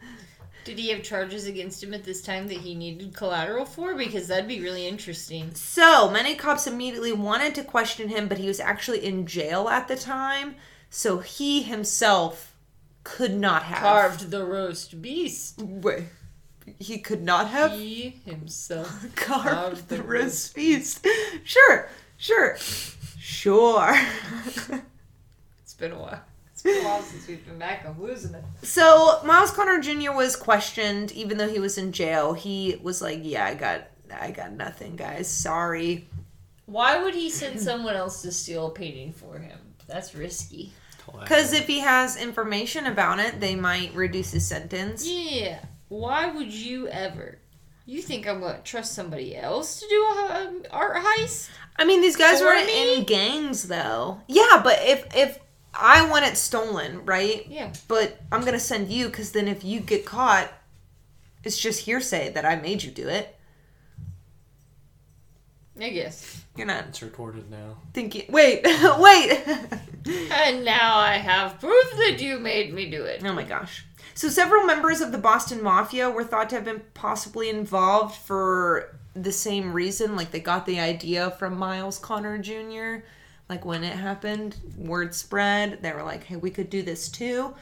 [0.64, 3.94] Did he have charges against him at this time that he needed collateral for?
[3.94, 5.54] Because that'd be really interesting.
[5.54, 9.86] So many cops immediately wanted to question him, but he was actually in jail at
[9.86, 10.54] the time.
[10.88, 12.56] So he himself
[13.04, 13.80] could not have.
[13.80, 15.60] Carved the roast beast.
[15.60, 16.04] Wait.
[16.78, 19.06] He could not have He himself.
[19.14, 21.06] carved Carved the the roast beast.
[21.44, 22.56] Sure, sure,
[23.18, 23.94] sure.
[25.62, 26.20] It's been a while.
[26.52, 27.84] It's been a while since we've been back.
[27.86, 28.42] I'm losing it.
[28.62, 30.12] So Myles Connor Jr.
[30.12, 32.32] was questioned, even though he was in jail.
[32.32, 35.28] He was like, "Yeah, I got, I got nothing, guys.
[35.28, 36.08] Sorry."
[36.64, 39.58] Why would he send someone else to steal a painting for him?
[39.86, 40.72] That's risky.
[41.20, 45.06] Because if he has information about it, they might reduce his sentence.
[45.06, 45.58] Yeah.
[45.88, 47.38] Why would you ever?
[47.84, 51.48] You think I'm gonna trust somebody else to do a um, art heist?
[51.76, 54.20] I mean, these guys For weren't in gangs, though.
[54.26, 55.38] Yeah, but if if
[55.72, 57.46] I want it stolen, right?
[57.46, 57.72] Yeah.
[57.86, 60.52] But I'm gonna send you because then if you get caught,
[61.44, 63.36] it's just hearsay that I made you do it.
[65.80, 66.42] I guess.
[66.56, 67.76] You're not It's recorded now.
[67.92, 68.24] thinking.
[68.30, 68.64] Wait,
[68.98, 69.44] wait.
[70.30, 73.22] And now I have proof that you made me do it.
[73.24, 73.84] Oh my gosh.
[74.16, 78.96] So several members of the Boston Mafia were thought to have been possibly involved for
[79.12, 80.16] the same reason.
[80.16, 83.04] Like they got the idea from Myles Connor Jr.
[83.50, 85.82] Like when it happened, word spread.
[85.82, 87.54] They were like, hey, we could do this too.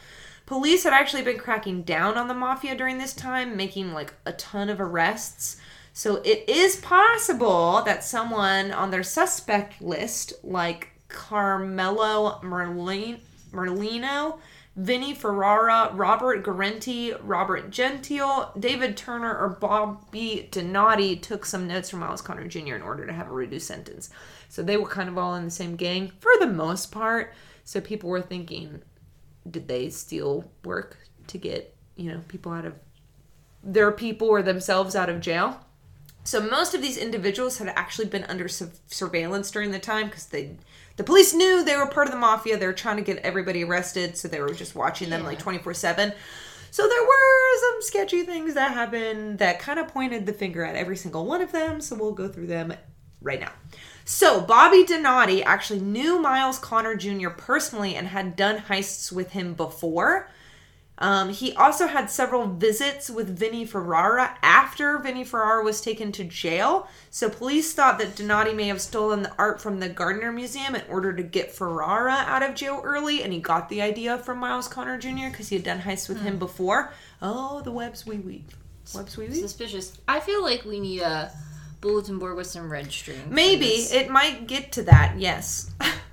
[0.46, 4.32] Police had actually been cracking down on the mafia during this time, making like a
[4.34, 5.56] ton of arrests.
[5.92, 13.18] So it is possible that someone on their suspect list, like Carmelo Merlin,
[13.50, 14.38] Merlino,
[14.76, 22.00] Vinny Ferrara, Robert Guarente, Robert Gentile, David Turner, or Bobby Donati took some notes from
[22.00, 22.74] Myles Connor Jr.
[22.74, 24.10] in order to have a reduced sentence.
[24.48, 27.32] So they were kind of all in the same gang for the most part.
[27.64, 28.82] So people were thinking,
[29.48, 30.96] did they steal work
[31.28, 32.74] to get, you know, people out of
[33.62, 35.60] their people or themselves out of jail?
[36.24, 40.26] So most of these individuals had actually been under su- surveillance during the time because
[40.26, 40.56] they,
[40.96, 42.56] the police knew they were part of the mafia.
[42.56, 45.58] They were trying to get everybody arrested, so they were just watching them like twenty
[45.58, 46.12] four seven.
[46.70, 50.74] So there were some sketchy things that happened that kind of pointed the finger at
[50.74, 51.80] every single one of them.
[51.80, 52.74] So we'll go through them
[53.22, 53.52] right now.
[54.04, 57.30] So Bobby Donati actually knew Myles Connor Jr.
[57.30, 60.28] personally and had done heists with him before.
[60.98, 66.24] Um, he also had several visits with Vinnie Ferrara after Vinnie Ferrara was taken to
[66.24, 66.86] jail.
[67.10, 70.82] So police thought that Donati may have stolen the art from the Gardner Museum in
[70.88, 74.68] order to get Ferrara out of jail early, and he got the idea from Myles
[74.68, 75.30] Connor Jr.
[75.30, 76.92] because he had done heists with him before.
[77.20, 78.56] Oh, the webs we weave.
[78.94, 79.36] Webs we weave.
[79.36, 79.98] Suspicious.
[80.06, 81.32] I feel like we need a
[81.80, 83.20] bulletin board with some red string.
[83.28, 85.16] Maybe it might get to that.
[85.18, 85.72] Yes.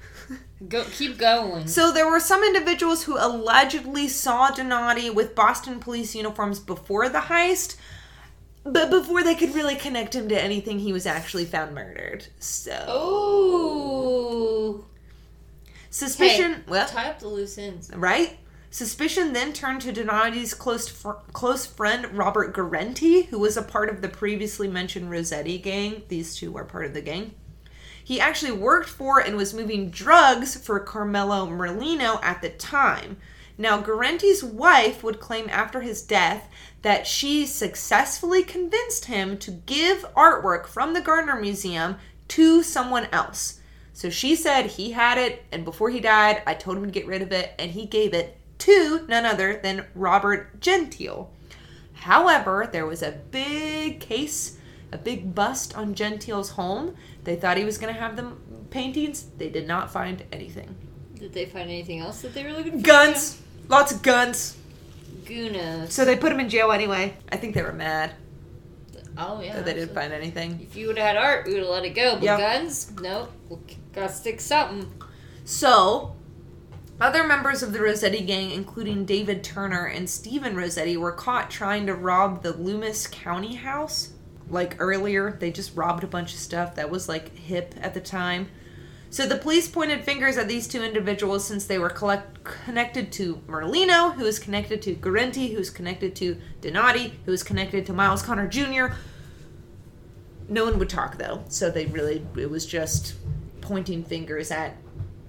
[0.67, 1.67] Go, keep going.
[1.67, 7.19] So there were some individuals who allegedly saw Donati with Boston police uniforms before the
[7.19, 7.77] heist,
[8.63, 12.27] but before they could really connect him to anything, he was actually found murdered.
[12.39, 14.85] So oh.
[15.89, 17.89] suspicion, Hey, well, tie up the loose ends.
[17.95, 18.37] right?
[18.69, 23.89] Suspicion then turned to Donati's close fr- close friend Robert Guarente, who was a part
[23.89, 26.03] of the previously mentioned Rossetti gang.
[26.07, 27.33] These two were part of the gang.
[28.03, 33.17] He actually worked for and was moving drugs for Carmelo Merlino at the time.
[33.57, 36.49] Now, Guarente's wife would claim after his death
[36.81, 41.97] that she successfully convinced him to give artwork from the Gardner Museum
[42.29, 43.59] to someone else.
[43.93, 47.05] So she said he had it, and before he died, I told him to get
[47.05, 51.29] rid of it, and he gave it to none other than Robert Gentile.
[51.93, 54.57] However, there was a big case,
[54.91, 56.95] a big bust on Gentile's home.
[57.23, 58.31] They thought he was going to have the
[58.69, 59.25] paintings.
[59.37, 60.75] They did not find anything.
[61.15, 62.85] Did they find anything else that they were looking for?
[62.87, 64.57] Guns, lots of guns.
[65.25, 65.89] Guna.
[65.89, 67.15] So they put him in jail anyway.
[67.31, 68.11] I think they were mad
[69.17, 69.53] Oh yeah.
[69.55, 70.59] that they didn't find anything.
[70.61, 72.15] If you would have had art, we would have let it go.
[72.15, 72.37] But Yeah.
[72.37, 73.31] guns, nope.
[73.49, 73.57] We
[73.93, 74.91] gotta stick something.
[75.45, 76.15] So,
[76.99, 81.85] other members of the Rossetti gang, including David Turner and Stephen Rossetti, were caught trying
[81.87, 84.09] to rob the Loomis County house.
[84.51, 88.01] Like earlier, they just robbed a bunch of stuff that was like hip at the
[88.01, 88.49] time.
[89.09, 93.37] So the police pointed fingers at these two individuals since they were collect- connected to
[93.47, 97.93] Merlino, who was connected to Guarente, who was connected to Donati, who was connected to
[97.93, 98.95] Myles Connor Jr.
[100.47, 103.15] No one would talk though, so they really it was just
[103.61, 104.75] pointing fingers at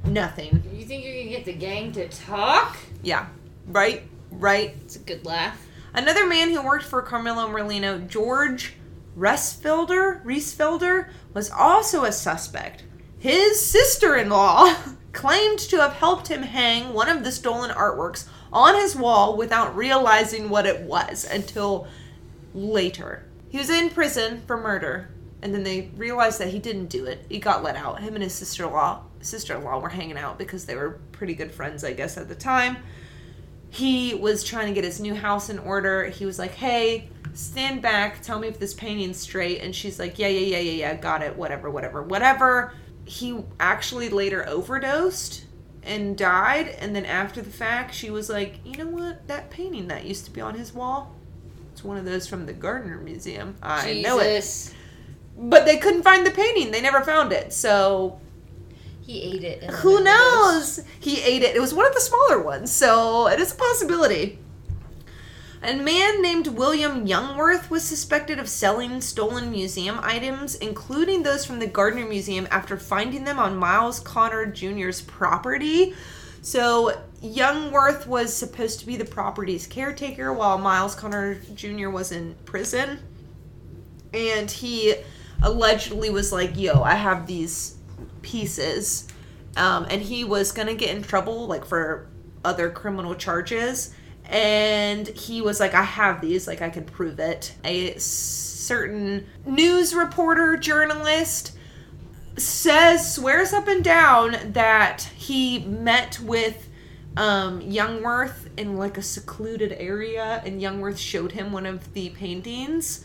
[0.05, 0.63] nothing.
[0.73, 2.77] You think you can get the gang to talk?
[3.03, 3.27] Yeah,
[3.69, 4.03] right,
[4.33, 4.75] right.
[4.83, 5.65] It's a good laugh.
[5.95, 8.75] Another man who worked for Carmelo Merlino, George
[9.17, 12.85] Resfelder, Riesfelder, was also a suspect.
[13.19, 14.75] His sister-in-law
[15.13, 19.77] claimed to have helped him hang one of the stolen artworks on his wall without
[19.77, 21.87] realizing what it was until
[22.55, 23.25] later.
[23.49, 25.11] He was in prison for murder,
[25.43, 27.27] and then they realized that he didn't do it.
[27.29, 28.01] He got let out.
[28.01, 31.93] Him and his sister-in-law sister-in-law were hanging out because they were pretty good friends, I
[31.93, 32.79] guess, at the time
[33.73, 36.05] he was trying to get his new house in order.
[36.05, 38.23] He was like, "Hey, stand back.
[38.23, 40.95] Tell me if this painting's straight." And she's like, "Yeah, yeah, yeah, yeah, yeah.
[40.97, 41.37] Got it.
[41.37, 42.75] Whatever, whatever, whatever."
[43.05, 45.45] He actually later overdosed
[45.83, 46.69] and died.
[46.79, 49.27] And then after the fact, she was like, "You know what?
[49.29, 51.15] That painting that used to be on his wall,
[51.73, 53.57] it's one of those from the Gardner Museum.
[53.63, 54.75] I know it."
[55.37, 56.71] But they couldn't find the painting.
[56.71, 57.53] They never found it.
[57.53, 58.21] So
[59.01, 59.65] He ate it.
[59.65, 60.81] who knows?
[61.01, 61.57] He ate it.
[61.57, 64.39] It was one of the smaller ones, so it is a possibility.
[65.65, 71.61] A man named William Youngworth was suspected of selling stolen museum items, including those from
[71.61, 75.95] the Gardner Museum, after finding them on Myles Connor Jr.'s property.
[76.41, 81.91] So, Youngworth was supposed to be the property's caretaker while Myles Connor Jr.
[81.91, 82.99] was in prison.
[84.13, 84.97] And he
[85.45, 87.77] allegedly was like, Yo, I have these
[88.23, 89.07] pieces.
[89.57, 92.09] Um, and he was gonna get in trouble like for
[92.45, 93.95] other criminal charges
[94.33, 99.95] and he was like i have these like i can prove it a certain news
[99.95, 101.53] reporter journalist
[102.39, 106.69] says swears up and down that he met with
[107.15, 113.05] um, youngworth in like a secluded area and youngworth showed him one of the paintings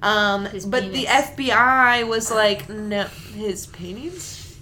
[0.00, 3.04] um, His but the fbi was like no
[3.34, 4.56] his paintings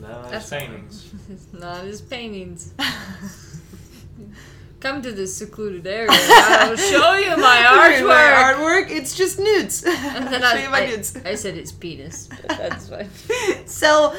[0.00, 1.12] No, That's- paintings.
[1.30, 2.72] It's not his paintings.
[4.82, 6.08] Come to this secluded area.
[6.10, 8.08] I'll show you my artwork.
[8.08, 8.90] My artwork.
[8.90, 9.84] It's just nudes.
[9.84, 11.16] and then I, show you my I, nudes.
[11.24, 13.08] I said it's penis, but that's fine.
[13.64, 14.12] so,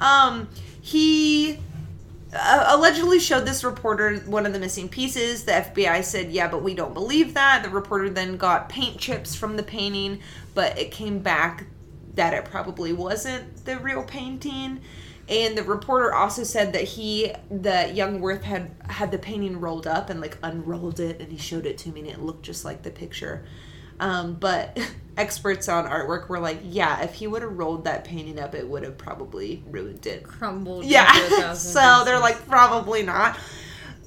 [0.00, 0.48] um,
[0.80, 1.60] he
[2.34, 5.44] uh, allegedly showed this reporter one of the missing pieces.
[5.44, 9.36] The FBI said, "Yeah, but we don't believe that." The reporter then got paint chips
[9.36, 10.18] from the painting,
[10.52, 11.66] but it came back
[12.14, 14.80] that it probably wasn't the real painting.
[15.28, 20.08] And the reporter also said that he, the Youngworth, had had the painting rolled up
[20.08, 22.82] and like unrolled it, and he showed it to me, and it looked just like
[22.82, 23.44] the picture.
[24.00, 24.78] Um, but
[25.18, 28.66] experts on artwork were like, "Yeah, if he would have rolled that painting up, it
[28.66, 30.86] would have probably ruined it." Crumbled.
[30.86, 31.12] Yeah.
[31.54, 33.38] so they're like, probably not.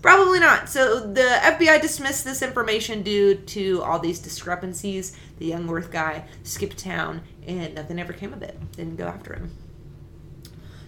[0.02, 0.68] Probably not.
[0.68, 5.16] So the FBI dismissed this information due to all these discrepancies.
[5.38, 8.58] The Youngworth guy skipped town, and nothing ever came of it.
[8.72, 9.52] Didn't go after him.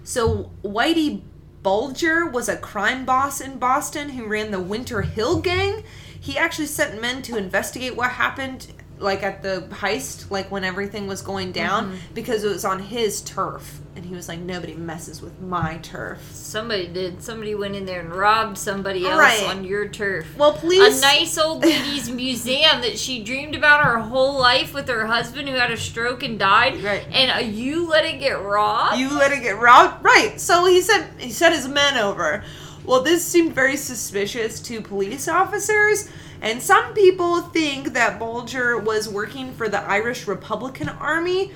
[0.04, 1.22] So Whitey
[1.62, 5.84] Bulger was a crime boss in Boston who ran the Winter Hill Gang.
[6.20, 8.68] He actually sent men to investigate what happened,
[9.00, 13.22] like at the heist, like when everything was going down, because it was on his
[13.22, 13.80] turf.
[13.96, 16.20] And he was like, nobody messes with my turf.
[16.32, 17.22] Somebody did.
[17.22, 19.44] Somebody went in there and robbed somebody else Right.
[19.44, 20.36] on your turf.
[20.38, 20.98] Well, please.
[20.98, 25.48] A nice old lady's museum that she dreamed about her whole life with her husband
[25.48, 26.84] who had a stroke and died.
[26.84, 27.06] Right.
[27.12, 28.98] And uh, you let it get robbed?
[28.98, 30.40] You let it get robbed, right?
[30.42, 32.44] So he said he sent his men over.
[32.86, 36.10] Well, this seemed very suspicious to police officers,
[36.44, 41.54] and some people think that Bulger was working for the Irish Republican Army.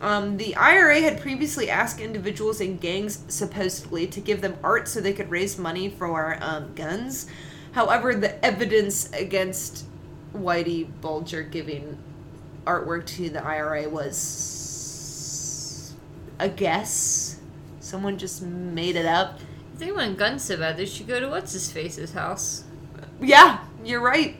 [0.00, 5.02] Um, the IRA had previously asked individuals in gangs, supposedly, to give them art so
[5.02, 7.26] they could raise money for um, guns.
[7.72, 9.84] However, the evidence against
[10.34, 11.98] Whitey Bulger giving
[12.64, 15.94] artwork to the IRA was
[16.38, 17.38] a guess.
[17.80, 19.38] Someone just made it up.
[19.74, 22.64] If they want guns so bad, they should go to what's his face's house.
[23.20, 24.36] Yeah, you're right.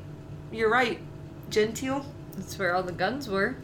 [0.52, 1.00] You're right.
[1.48, 2.06] Gentile.
[2.36, 3.56] That's where all the guns were.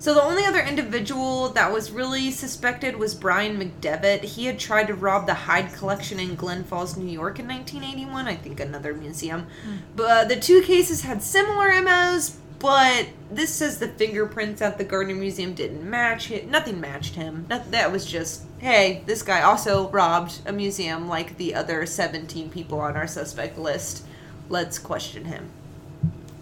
[0.00, 4.24] So the only other individual that was really suspected was Brian McDevitt.
[4.24, 8.26] He had tried to rob the Hyde collection in Glens Falls, New York in 1981,
[8.26, 9.46] I think another museum.
[9.94, 14.84] But uh, the two cases had similar MOs, but this says the fingerprints at the
[14.84, 16.48] Gardner Museum didn't match it.
[16.48, 17.44] Nothing matched him.
[17.48, 22.80] That was just, hey, this guy also robbed a museum like the other 17 people
[22.80, 24.06] on our suspect list.
[24.50, 25.48] Let's question him.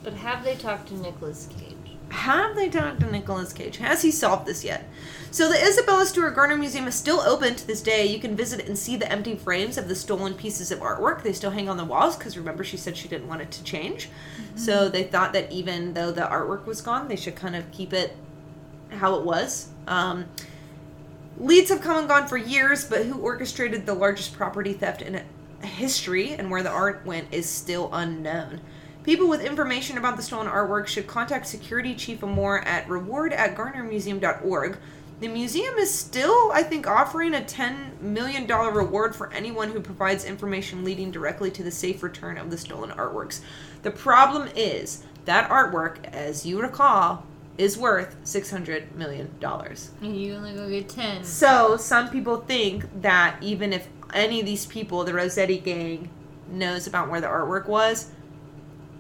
[0.03, 1.77] But have they talked to Nicolas Cage?
[2.09, 3.77] Have they talked to Nicolas Cage?
[3.77, 4.89] Has he solved this yet?
[5.31, 8.07] So the Isabella Stewart Gardner Museum is still open to this day.
[8.07, 11.23] You can visit and see the empty frames of the stolen pieces of artwork.
[11.23, 13.63] They still hang on the walls because remember she said she didn't want it to
[13.63, 14.09] change.
[14.57, 17.93] So they thought that even though the artwork was gone, they should kind of keep
[17.93, 18.17] it
[18.91, 19.69] how it was.
[19.87, 20.25] Um,
[21.37, 25.15] leads have come and gone for years, but who orchestrated the largest property theft in
[25.67, 28.61] history and where the art went is still unknown.
[29.03, 33.57] People with information about the stolen artwork should contact Security Chief Amore at reward at
[33.57, 34.79] gardnermuseum.org.
[35.21, 40.25] The museum is still, I think, offering a $10 million reward for anyone who provides
[40.25, 43.41] information leading directly to the safe return of the stolen artworks.
[43.83, 49.29] The problem is that artwork, as you recall, is worth $600 million.
[49.43, 51.25] And you only go get 10.
[51.25, 56.11] So some people think that even if any of these people, the Rossetti gang,
[56.51, 58.11] knows about where the artwork was,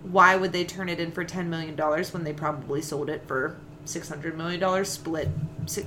[0.02, 3.22] why would they turn it in for ten million dollars when they probably sold it
[3.26, 5.28] for six hundred million dollars split?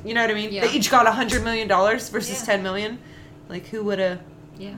[0.04, 0.52] You know what I mean?
[0.52, 0.66] Yeah.
[0.68, 2.46] They each got a hundred million dollars versus Yeah.
[2.46, 3.00] ten million.
[3.50, 4.22] Like who would have?
[4.58, 4.76] Yeah.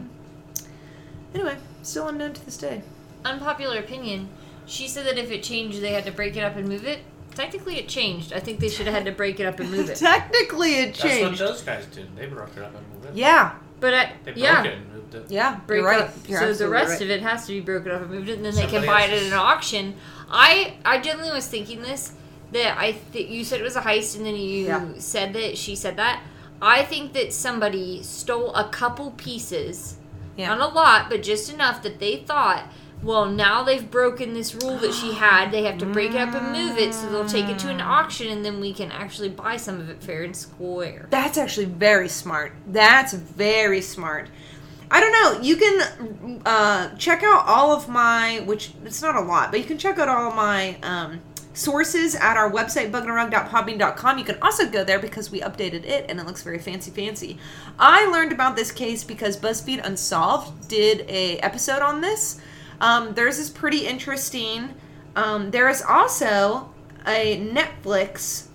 [1.34, 2.84] Anyway, still unknown to this day.
[3.26, 4.30] Unpopular opinion.
[4.66, 7.00] She said that if it changed, they had to break it up and move it.
[7.36, 8.32] Technically, it changed.
[8.32, 9.96] I think they should have had to break it up and move it.
[9.98, 11.40] Technically, it changed.
[11.40, 12.16] That's what those guys did.
[12.16, 13.16] They broke it up and moved it.
[13.16, 15.26] Yeah, But I, They broke yeah, it and moved it.
[15.30, 15.60] yeah.
[15.68, 16.02] break you're right.
[16.04, 16.14] up.
[16.26, 17.02] You're so the rest right.
[17.02, 19.12] of it has to be broken up and moved, and then they can buy it
[19.12, 19.96] at an auction.
[20.30, 22.14] I I genuinely was thinking this
[22.54, 24.86] that I think you said it was a heist, and then you Yeah.
[25.00, 26.22] said that she said that.
[26.62, 29.98] I think that somebody stole a couple pieces,
[30.38, 30.56] Yeah.
[30.56, 32.64] not a lot, but just enough that they thought.
[33.04, 35.52] Well, now they've broken this rule that she had.
[35.52, 37.82] They have to break it up and move it, so they'll take it to an
[37.82, 41.08] auction, and then we can actually buy some of it fair and square.
[41.10, 42.54] That's actually very smart.
[42.66, 44.30] That's very smart.
[44.90, 45.42] I don't know.
[45.42, 49.66] You can uh, check out all of my, which it's not a lot, but you
[49.66, 51.20] can check out all of my um,
[51.54, 54.18] sources at our website, bugandarug.podbean.com.
[54.18, 57.38] You can also go there because we updated it and it looks very fancy fancy.
[57.80, 62.40] I learned about this case because BuzzFeed Unsolved did a episode on this.
[62.84, 64.74] Um, theirs is pretty interesting.
[65.16, 66.70] Um, there is also
[67.08, 68.48] a Netflix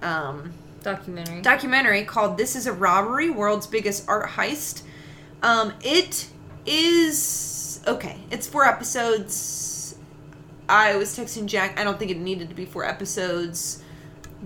[0.00, 1.42] um, Documentary.
[1.42, 4.82] documentary called "This Is a Robbery: World's Biggest Art Heist."
[5.42, 6.28] Um, it
[6.66, 8.16] is okay.
[8.30, 9.96] It's four episodes.
[10.68, 11.78] I was texting Jack.
[11.78, 13.82] I don't think it needed to be four episodes.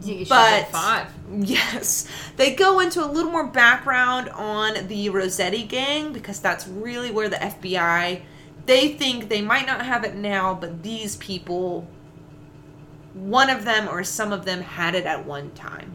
[0.03, 1.07] You But- five.
[1.33, 2.07] Yes.
[2.37, 7.29] They go into a little more background on the Rossetti gang because that's really where
[7.29, 8.23] the FBI
[8.67, 11.89] they think they might not have it now, but these people
[13.17, 15.95] one of them or some of them had it at one time,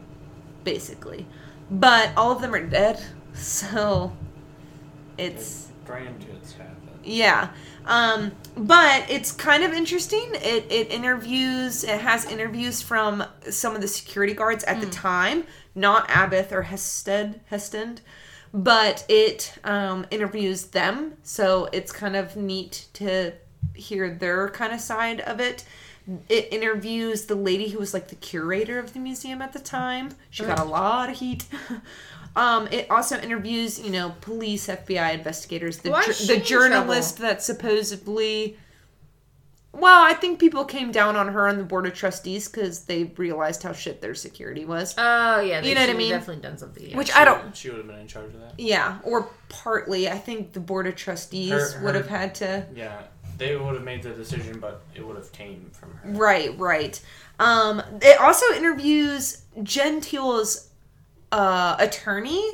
[0.64, 1.26] basically.
[1.70, 3.02] But all of them are dead,
[3.32, 4.12] so
[5.16, 7.04] it's Grandkids have it.
[7.04, 7.50] yeah.
[7.84, 10.30] Um, but it's kind of interesting.
[10.34, 15.44] It, it interviews, it has interviews from some of the security guards at the time,
[15.74, 17.98] not Abbott or Hested, Hestand,
[18.52, 21.14] but it um, interviews them.
[21.22, 23.32] So it's kind of neat to
[23.74, 25.64] hear their kind of side of it.
[26.28, 30.10] It interviews the lady who was like the curator of the museum at the time.
[30.30, 31.44] She got a lot of heat.
[32.34, 36.40] Um, it also interviews, you know, police, FBI investigators, the, Why is jour- she the
[36.40, 38.56] journalist that supposedly.
[39.74, 43.04] Well, I think people came down on her on the board of trustees because they
[43.16, 44.94] realized how shit their security was.
[44.98, 46.10] Oh yeah, You know what I mean?
[46.10, 46.90] Definitely done something.
[46.90, 46.96] Yeah.
[46.96, 47.56] Which I don't.
[47.56, 48.54] She would have been in charge of that.
[48.58, 50.10] Yeah, or partly.
[50.10, 52.66] I think the board of trustees Her- her- would have had to.
[52.74, 53.00] Yeah,
[53.38, 56.10] they would have made the decision, but it would have came from her.
[56.10, 57.00] Right, right.
[57.38, 60.68] Um, it also interviews Gentile's
[61.32, 62.46] uh, attorney,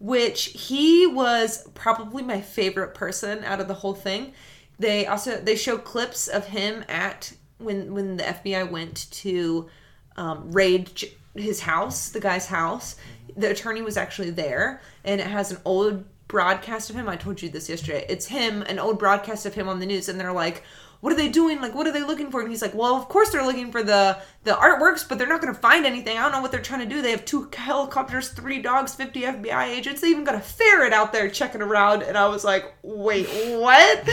[0.00, 4.32] which he was probably my favorite person out of the whole thing.
[4.78, 9.68] They also they show clips of him at when when the FBI went to
[10.16, 10.90] um, raid
[11.34, 12.96] his house, the guy's house.
[13.36, 17.08] The attorney was actually there, and it has an old broadcast of him.
[17.08, 18.04] I told you this yesterday.
[18.08, 20.62] It's him, an old broadcast of him on the news, and they're like,
[21.00, 21.60] "What are they doing?
[21.60, 23.82] Like, what are they looking for?" And he's like, "Well, of course they're looking for
[23.82, 26.18] the the artworks, but they're not going to find anything.
[26.18, 27.02] I don't know what they're trying to do.
[27.02, 30.00] They have two helicopters, three dogs, fifty FBI agents.
[30.00, 33.26] They even got a ferret out there checking around." And I was like, "Wait,
[33.58, 34.08] what?"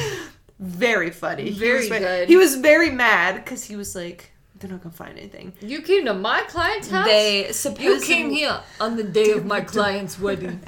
[0.63, 1.51] Very funny.
[1.51, 2.29] He Very was ve- good.
[2.29, 6.05] He was very mad because he was like, "They're not gonna find anything." you came
[6.05, 7.05] to my client's house.
[7.05, 10.61] They you came here on the day of my client's wedding.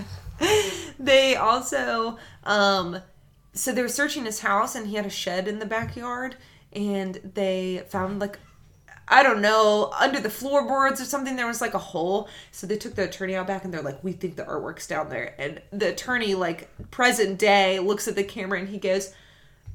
[0.99, 2.99] they also um
[3.53, 6.35] so they were searching his house and he had a shed in the backyard
[6.73, 8.37] and they found like
[9.07, 12.27] I don't know, under the floorboards or something, there was like a hole.
[12.51, 15.09] So they took the attorney out back and they're like, We think the artwork's down
[15.09, 15.35] there.
[15.37, 19.13] And the attorney, like present day, looks at the camera and he goes,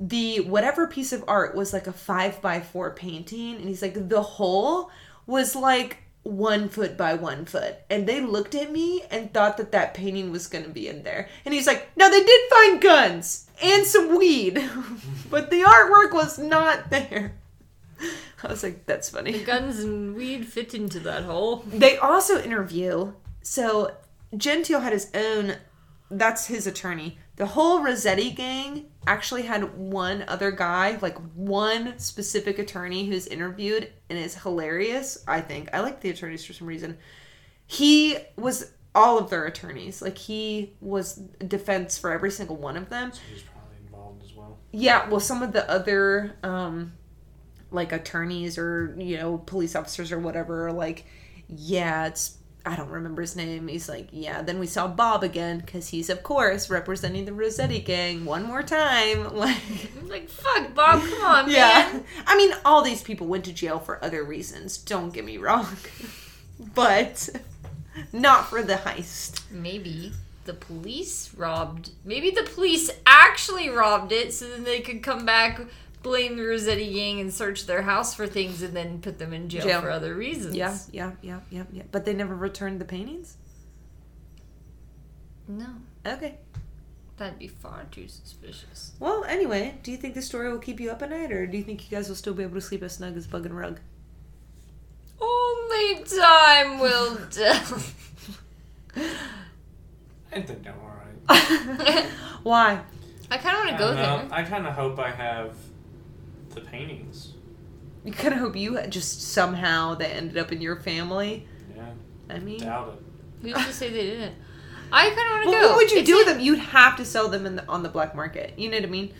[0.01, 3.57] The whatever piece of art was like a five by four painting.
[3.57, 4.90] And he's like, The hole
[5.26, 7.76] was like one foot by one foot.
[7.88, 11.03] And they looked at me and thought that that painting was going to be in
[11.03, 11.28] there.
[11.44, 14.55] And he's like, No, they did find guns and some weed,
[15.30, 17.36] but the artwork was not there.
[18.42, 19.42] I was like, That's funny.
[19.42, 21.64] Guns and weed fit into that hole.
[21.66, 23.12] They also interview.
[23.42, 23.96] So
[24.36, 25.57] Gentile had his own.
[26.11, 27.18] That's his attorney.
[27.36, 33.90] The whole Rossetti gang actually had one other guy, like one specific attorney who's interviewed
[34.09, 35.24] and is hilarious.
[35.26, 36.98] I think I like the attorneys for some reason.
[37.66, 40.03] He was all of their attorneys.
[40.03, 43.12] Like he was defense for every single one of them.
[43.12, 44.59] So he's probably involved as well.
[44.72, 46.92] Yeah, well, some of the other, um,
[47.70, 51.07] like attorneys or you know police officers or whatever, are like,
[51.48, 53.69] yeah, it's I don't remember his name.
[53.69, 54.43] He's like, yeah.
[54.43, 58.63] Then we saw Bob again because he's of course representing the Rossetti gang one more
[58.63, 59.29] time.
[59.41, 59.57] Like,
[60.03, 61.89] like, fuck, Bob, come on, yeah.
[61.93, 62.05] man.
[62.27, 64.77] I mean, all these people went to jail for other reasons.
[64.77, 65.67] Don't get me wrong,
[66.75, 67.31] but
[68.13, 69.51] not for the heist.
[69.51, 70.13] Maybe
[70.45, 71.91] the police robbed.
[72.05, 75.61] Maybe the police actually robbed it so then they could come back,
[76.03, 79.48] blame the Rossetti gang, and search their house for things and then put them in
[79.48, 79.80] jail, Jail.
[79.82, 80.55] for other reasons.
[80.57, 81.82] Yeah, yeah, yeah, yeah, yeah.
[81.92, 83.36] But they never returned the paintings.
[85.48, 85.66] No,
[86.07, 86.38] Okay.
[87.16, 88.92] that'd be far too suspicious.
[89.01, 91.57] Well, anyway, do you think the story will keep you up at night, or do
[91.59, 93.57] you think you guys will still be able to sleep as snug as bug and
[93.57, 93.80] rug?
[95.20, 97.82] Only time will tell.
[100.32, 102.07] I think I'm alright.
[102.42, 102.80] Why?
[103.30, 104.28] I kind of want to go don't know.
[104.28, 104.38] there.
[104.38, 105.55] I kind of hope I have
[106.55, 107.34] the paintings.
[108.05, 111.46] You kind of hope you just somehow they ended up in your family.
[111.76, 111.90] Yeah,
[112.28, 113.03] I mean, doubt it.
[113.55, 114.34] Who's to say they didn't?
[114.92, 115.68] I kind of want to well, go.
[115.68, 116.40] what would you It's do with them?
[116.40, 118.59] You'd have to sell them in the, on the black market.
[118.59, 119.12] You know what I mean?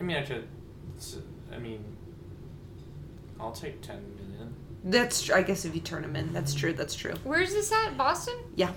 [0.00, 0.46] I mean, I could.
[0.98, 1.18] s-
[1.52, 1.82] I mean,
[3.40, 4.54] I'll take ten million.
[4.84, 6.72] That's tr- I guess if you turn them in, that's true.
[6.72, 7.14] That's true.
[7.24, 7.96] Where's this at?
[7.96, 8.34] Boston?
[8.54, 8.72] Yeah.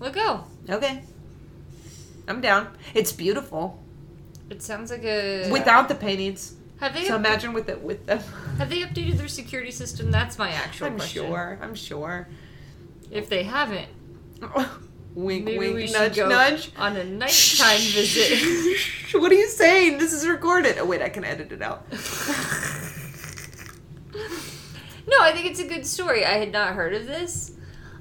[0.00, 0.44] Let's go.
[0.68, 1.02] Okay.
[2.26, 2.68] I'm down.
[2.94, 3.80] It's beautiful
[4.50, 5.48] It sounds like a.
[5.50, 6.56] without the paintings.
[6.84, 8.18] Have they So imagine with it with them.
[8.58, 10.10] have they updated their security system?
[10.10, 10.92] That's my actual question.
[10.92, 11.26] I'm question.
[11.26, 11.58] sure.
[11.62, 12.28] I'm sure.
[13.10, 13.88] If they haven't,
[15.14, 16.70] wink, maybe wink, we should nudge, go nudge.
[16.76, 19.20] on a nighttime visit.
[19.20, 19.98] what are you saying?
[19.98, 20.78] This is recorded.
[20.78, 21.86] Oh wait, I can edit it out.
[25.06, 26.24] No, I think it's a good story.
[26.24, 27.52] I had not heard of this.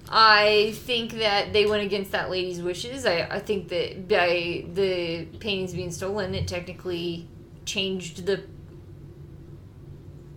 [0.10, 3.06] I think that they went against that lady's wishes.
[3.06, 7.28] I, I think that by the paintings being stolen, it technically
[7.66, 8.44] changed the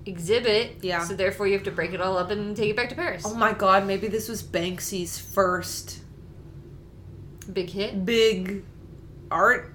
[0.07, 0.77] exhibit.
[0.83, 1.05] Yeah.
[1.05, 3.23] So therefore, you have to break it all up and take it back to Paris.
[3.27, 6.01] Oh my god, maybe this was Banksy's first
[7.53, 8.65] Big hit big
[9.31, 9.73] art.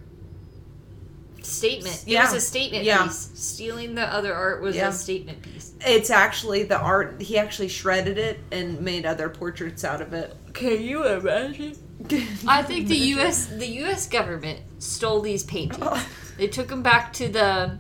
[1.42, 2.04] statement.
[2.06, 2.20] Yeah.
[2.30, 3.04] It was a statement Yeah.
[3.08, 3.30] piece.
[3.34, 4.90] Stealing the other art was Yeah.
[4.90, 5.72] a statement piece.
[5.82, 7.20] It's actually the art.
[7.22, 10.36] He actually shredded it and made other portraits out of it.
[10.54, 11.76] Can you imagine?
[12.48, 13.46] I think the U.S.
[13.48, 14.08] the U.S.
[14.08, 15.84] government stole these paintings.
[16.38, 17.78] They took them back to the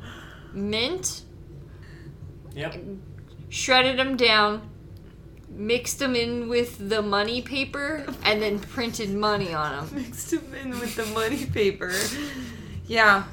[0.53, 1.21] mint,
[2.55, 2.75] Yep.
[3.49, 4.69] shredded them down,
[5.49, 10.03] mixed them in with the money paper, and then printed money on them.
[10.03, 11.93] mixed them in with the money paper.
[12.87, 13.23] Yeah.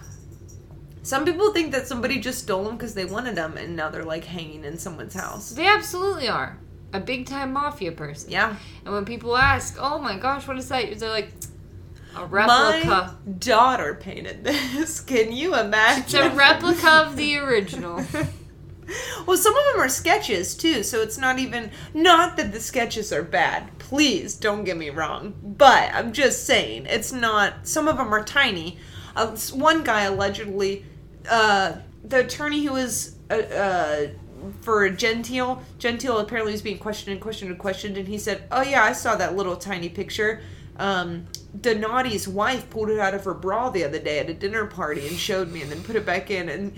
[1.02, 4.04] Some people think that somebody just stole them because they wanted them, and now they're
[4.04, 5.50] like hanging in someone's house.
[5.50, 6.58] They absolutely are
[6.92, 8.30] a big time mafia person.
[8.30, 8.56] Yeah.
[8.84, 11.30] And when people ask, "Oh my gosh, what is that?" They're like,
[12.16, 15.00] "A replica." My daughter painted this.
[15.12, 16.02] Can you imagine?
[16.04, 18.04] It's a replica of the original.
[19.26, 23.12] Well, some of them are sketches too, so it's not even not that the sketches
[23.12, 23.78] are bad.
[23.78, 27.66] Please don't get me wrong, but I'm just saying it's not.
[27.66, 28.78] Some of them are tiny.
[29.14, 30.86] Uh, one guy allegedly,
[31.28, 31.74] uh,
[32.04, 34.06] the attorney who was uh, uh,
[34.62, 38.62] for Gentile, Gentile apparently was being questioned and questioned and questioned, and he said, "Oh
[38.62, 40.40] yeah, I saw that little tiny picture."
[40.78, 41.26] Um,
[41.60, 45.08] Donati's wife pulled it out of her bra the other day at a dinner party
[45.08, 46.72] and showed me, and then put it back in, and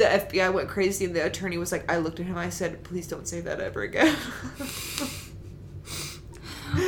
[0.00, 2.82] the FBI went crazy, and the attorney was like, I looked at him, I said,
[2.82, 4.16] please don't say that ever again.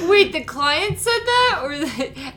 [0.08, 1.84] Wait, the client said that, or the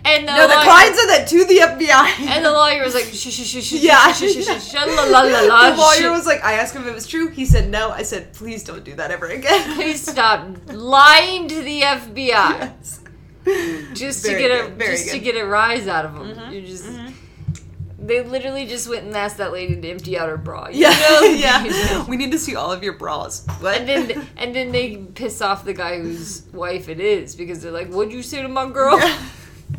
[0.03, 2.27] and the no, the lawyer- client said that to the FBI.
[2.27, 4.11] and the lawyer was like, shh, shh, shh, shh, Yeah.
[4.11, 6.81] shh, shh, shh, shh, la, la, la, la, the lawyer was like, I asked him
[6.81, 7.27] if it was true.
[7.29, 7.91] He said no.
[7.91, 9.75] I said, please don't do that ever again.
[9.75, 13.01] Please stop lying to the FBI Yes.
[13.93, 16.35] just Very to get a good, very just to get a rise out of them.
[16.35, 17.04] Mhm, You're just mhm.
[18.07, 20.67] They literally just went and asked that lady to empty out her bra.
[20.67, 22.05] You Yeah, know yeah.
[22.05, 23.45] We need to see all of your bras.
[23.59, 23.81] What?
[23.81, 27.71] And then and then they piss off the guy whose wife it is because they're
[27.71, 28.99] like, "What'd you say to my girl?"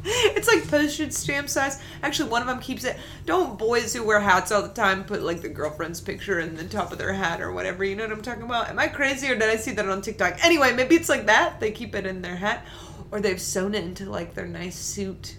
[0.08, 1.80] It's like postage stamp size.
[2.02, 2.96] Actually, one of them keeps it.
[3.24, 6.64] Don't boys who wear hats all the time put like the girlfriend's picture in the
[6.64, 7.84] top of their hat or whatever?
[7.84, 8.68] You know what I'm talking about?
[8.68, 10.44] Am I crazy or did I see that on TikTok?
[10.44, 11.60] Anyway, maybe it's like that.
[11.60, 12.64] They keep it in their hat,
[13.10, 15.38] or they've sewn it into like their nice suit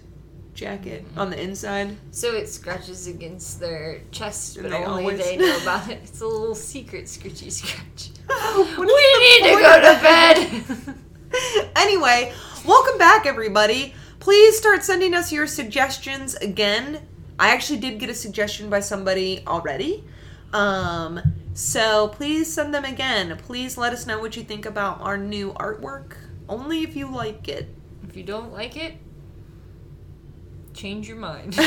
[0.58, 1.96] jacket on the inside.
[2.10, 6.00] So it scratches against their chest, And but they only always- they know about it.
[6.02, 8.10] It's a little secret scritchy scratch.
[8.28, 11.68] We is the need to go to bed.
[11.76, 12.32] anyway,
[12.66, 13.94] welcome back, everybody.
[14.18, 17.06] Please start sending us your suggestions again.
[17.38, 20.04] I actually did get a suggestion by somebody already.
[20.52, 21.20] Um,
[21.54, 23.36] so please send them again.
[23.38, 26.16] Please let us know what you think about our new artwork.
[26.48, 27.68] Only if you like it.
[28.08, 28.94] if you don't like it,
[30.78, 31.58] change your mind.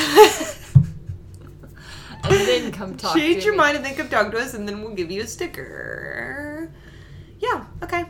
[2.23, 3.57] and then come talk Change your me.
[3.57, 6.71] mind and then come talk to us, and then we'll give you a sticker.
[7.39, 8.05] Yeah, okay.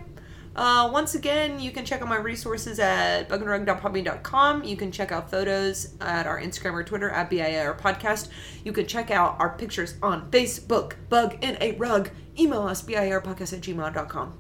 [0.54, 4.66] Uh, once again, you can check out my resources at bugandrug.podbean.com.
[4.66, 8.28] You can check out photos at our Instagram or Twitter at BIR Podcast.
[8.66, 12.10] You can check out our pictures on Facebook, Bug in a Rug.
[12.38, 14.38] Email us, BIRpodcast at gmail.com.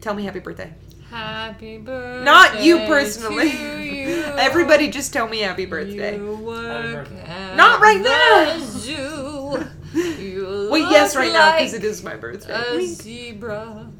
[0.00, 0.74] Tell me happy birthday.
[1.12, 2.24] Happy birthday.
[2.24, 3.50] Not you personally.
[3.50, 4.22] to you.
[4.38, 6.16] Everybody just tell me happy birthday.
[6.16, 7.08] You work
[7.54, 8.58] Not right now.
[8.58, 9.62] zoo.
[9.94, 12.54] You Wait, yes, look right now because it is my birthday.
[12.54, 12.88] a Wink.
[12.88, 13.90] zebra,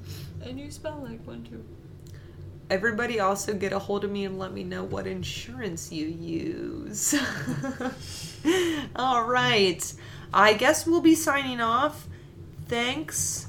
[0.43, 1.63] and you smell like one too.
[2.71, 7.15] Everybody also get a hold of me and let me know what insurance you use.
[8.97, 9.93] All right.
[10.33, 12.09] I guess we'll be signing off.
[12.69, 13.49] Thanks.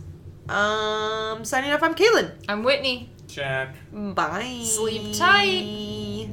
[0.50, 2.32] Um signing off I'm Kaylin.
[2.50, 3.10] I'm Whitney.
[3.34, 3.76] Jack.
[3.92, 4.62] Bye.
[4.64, 6.30] Sleep tight.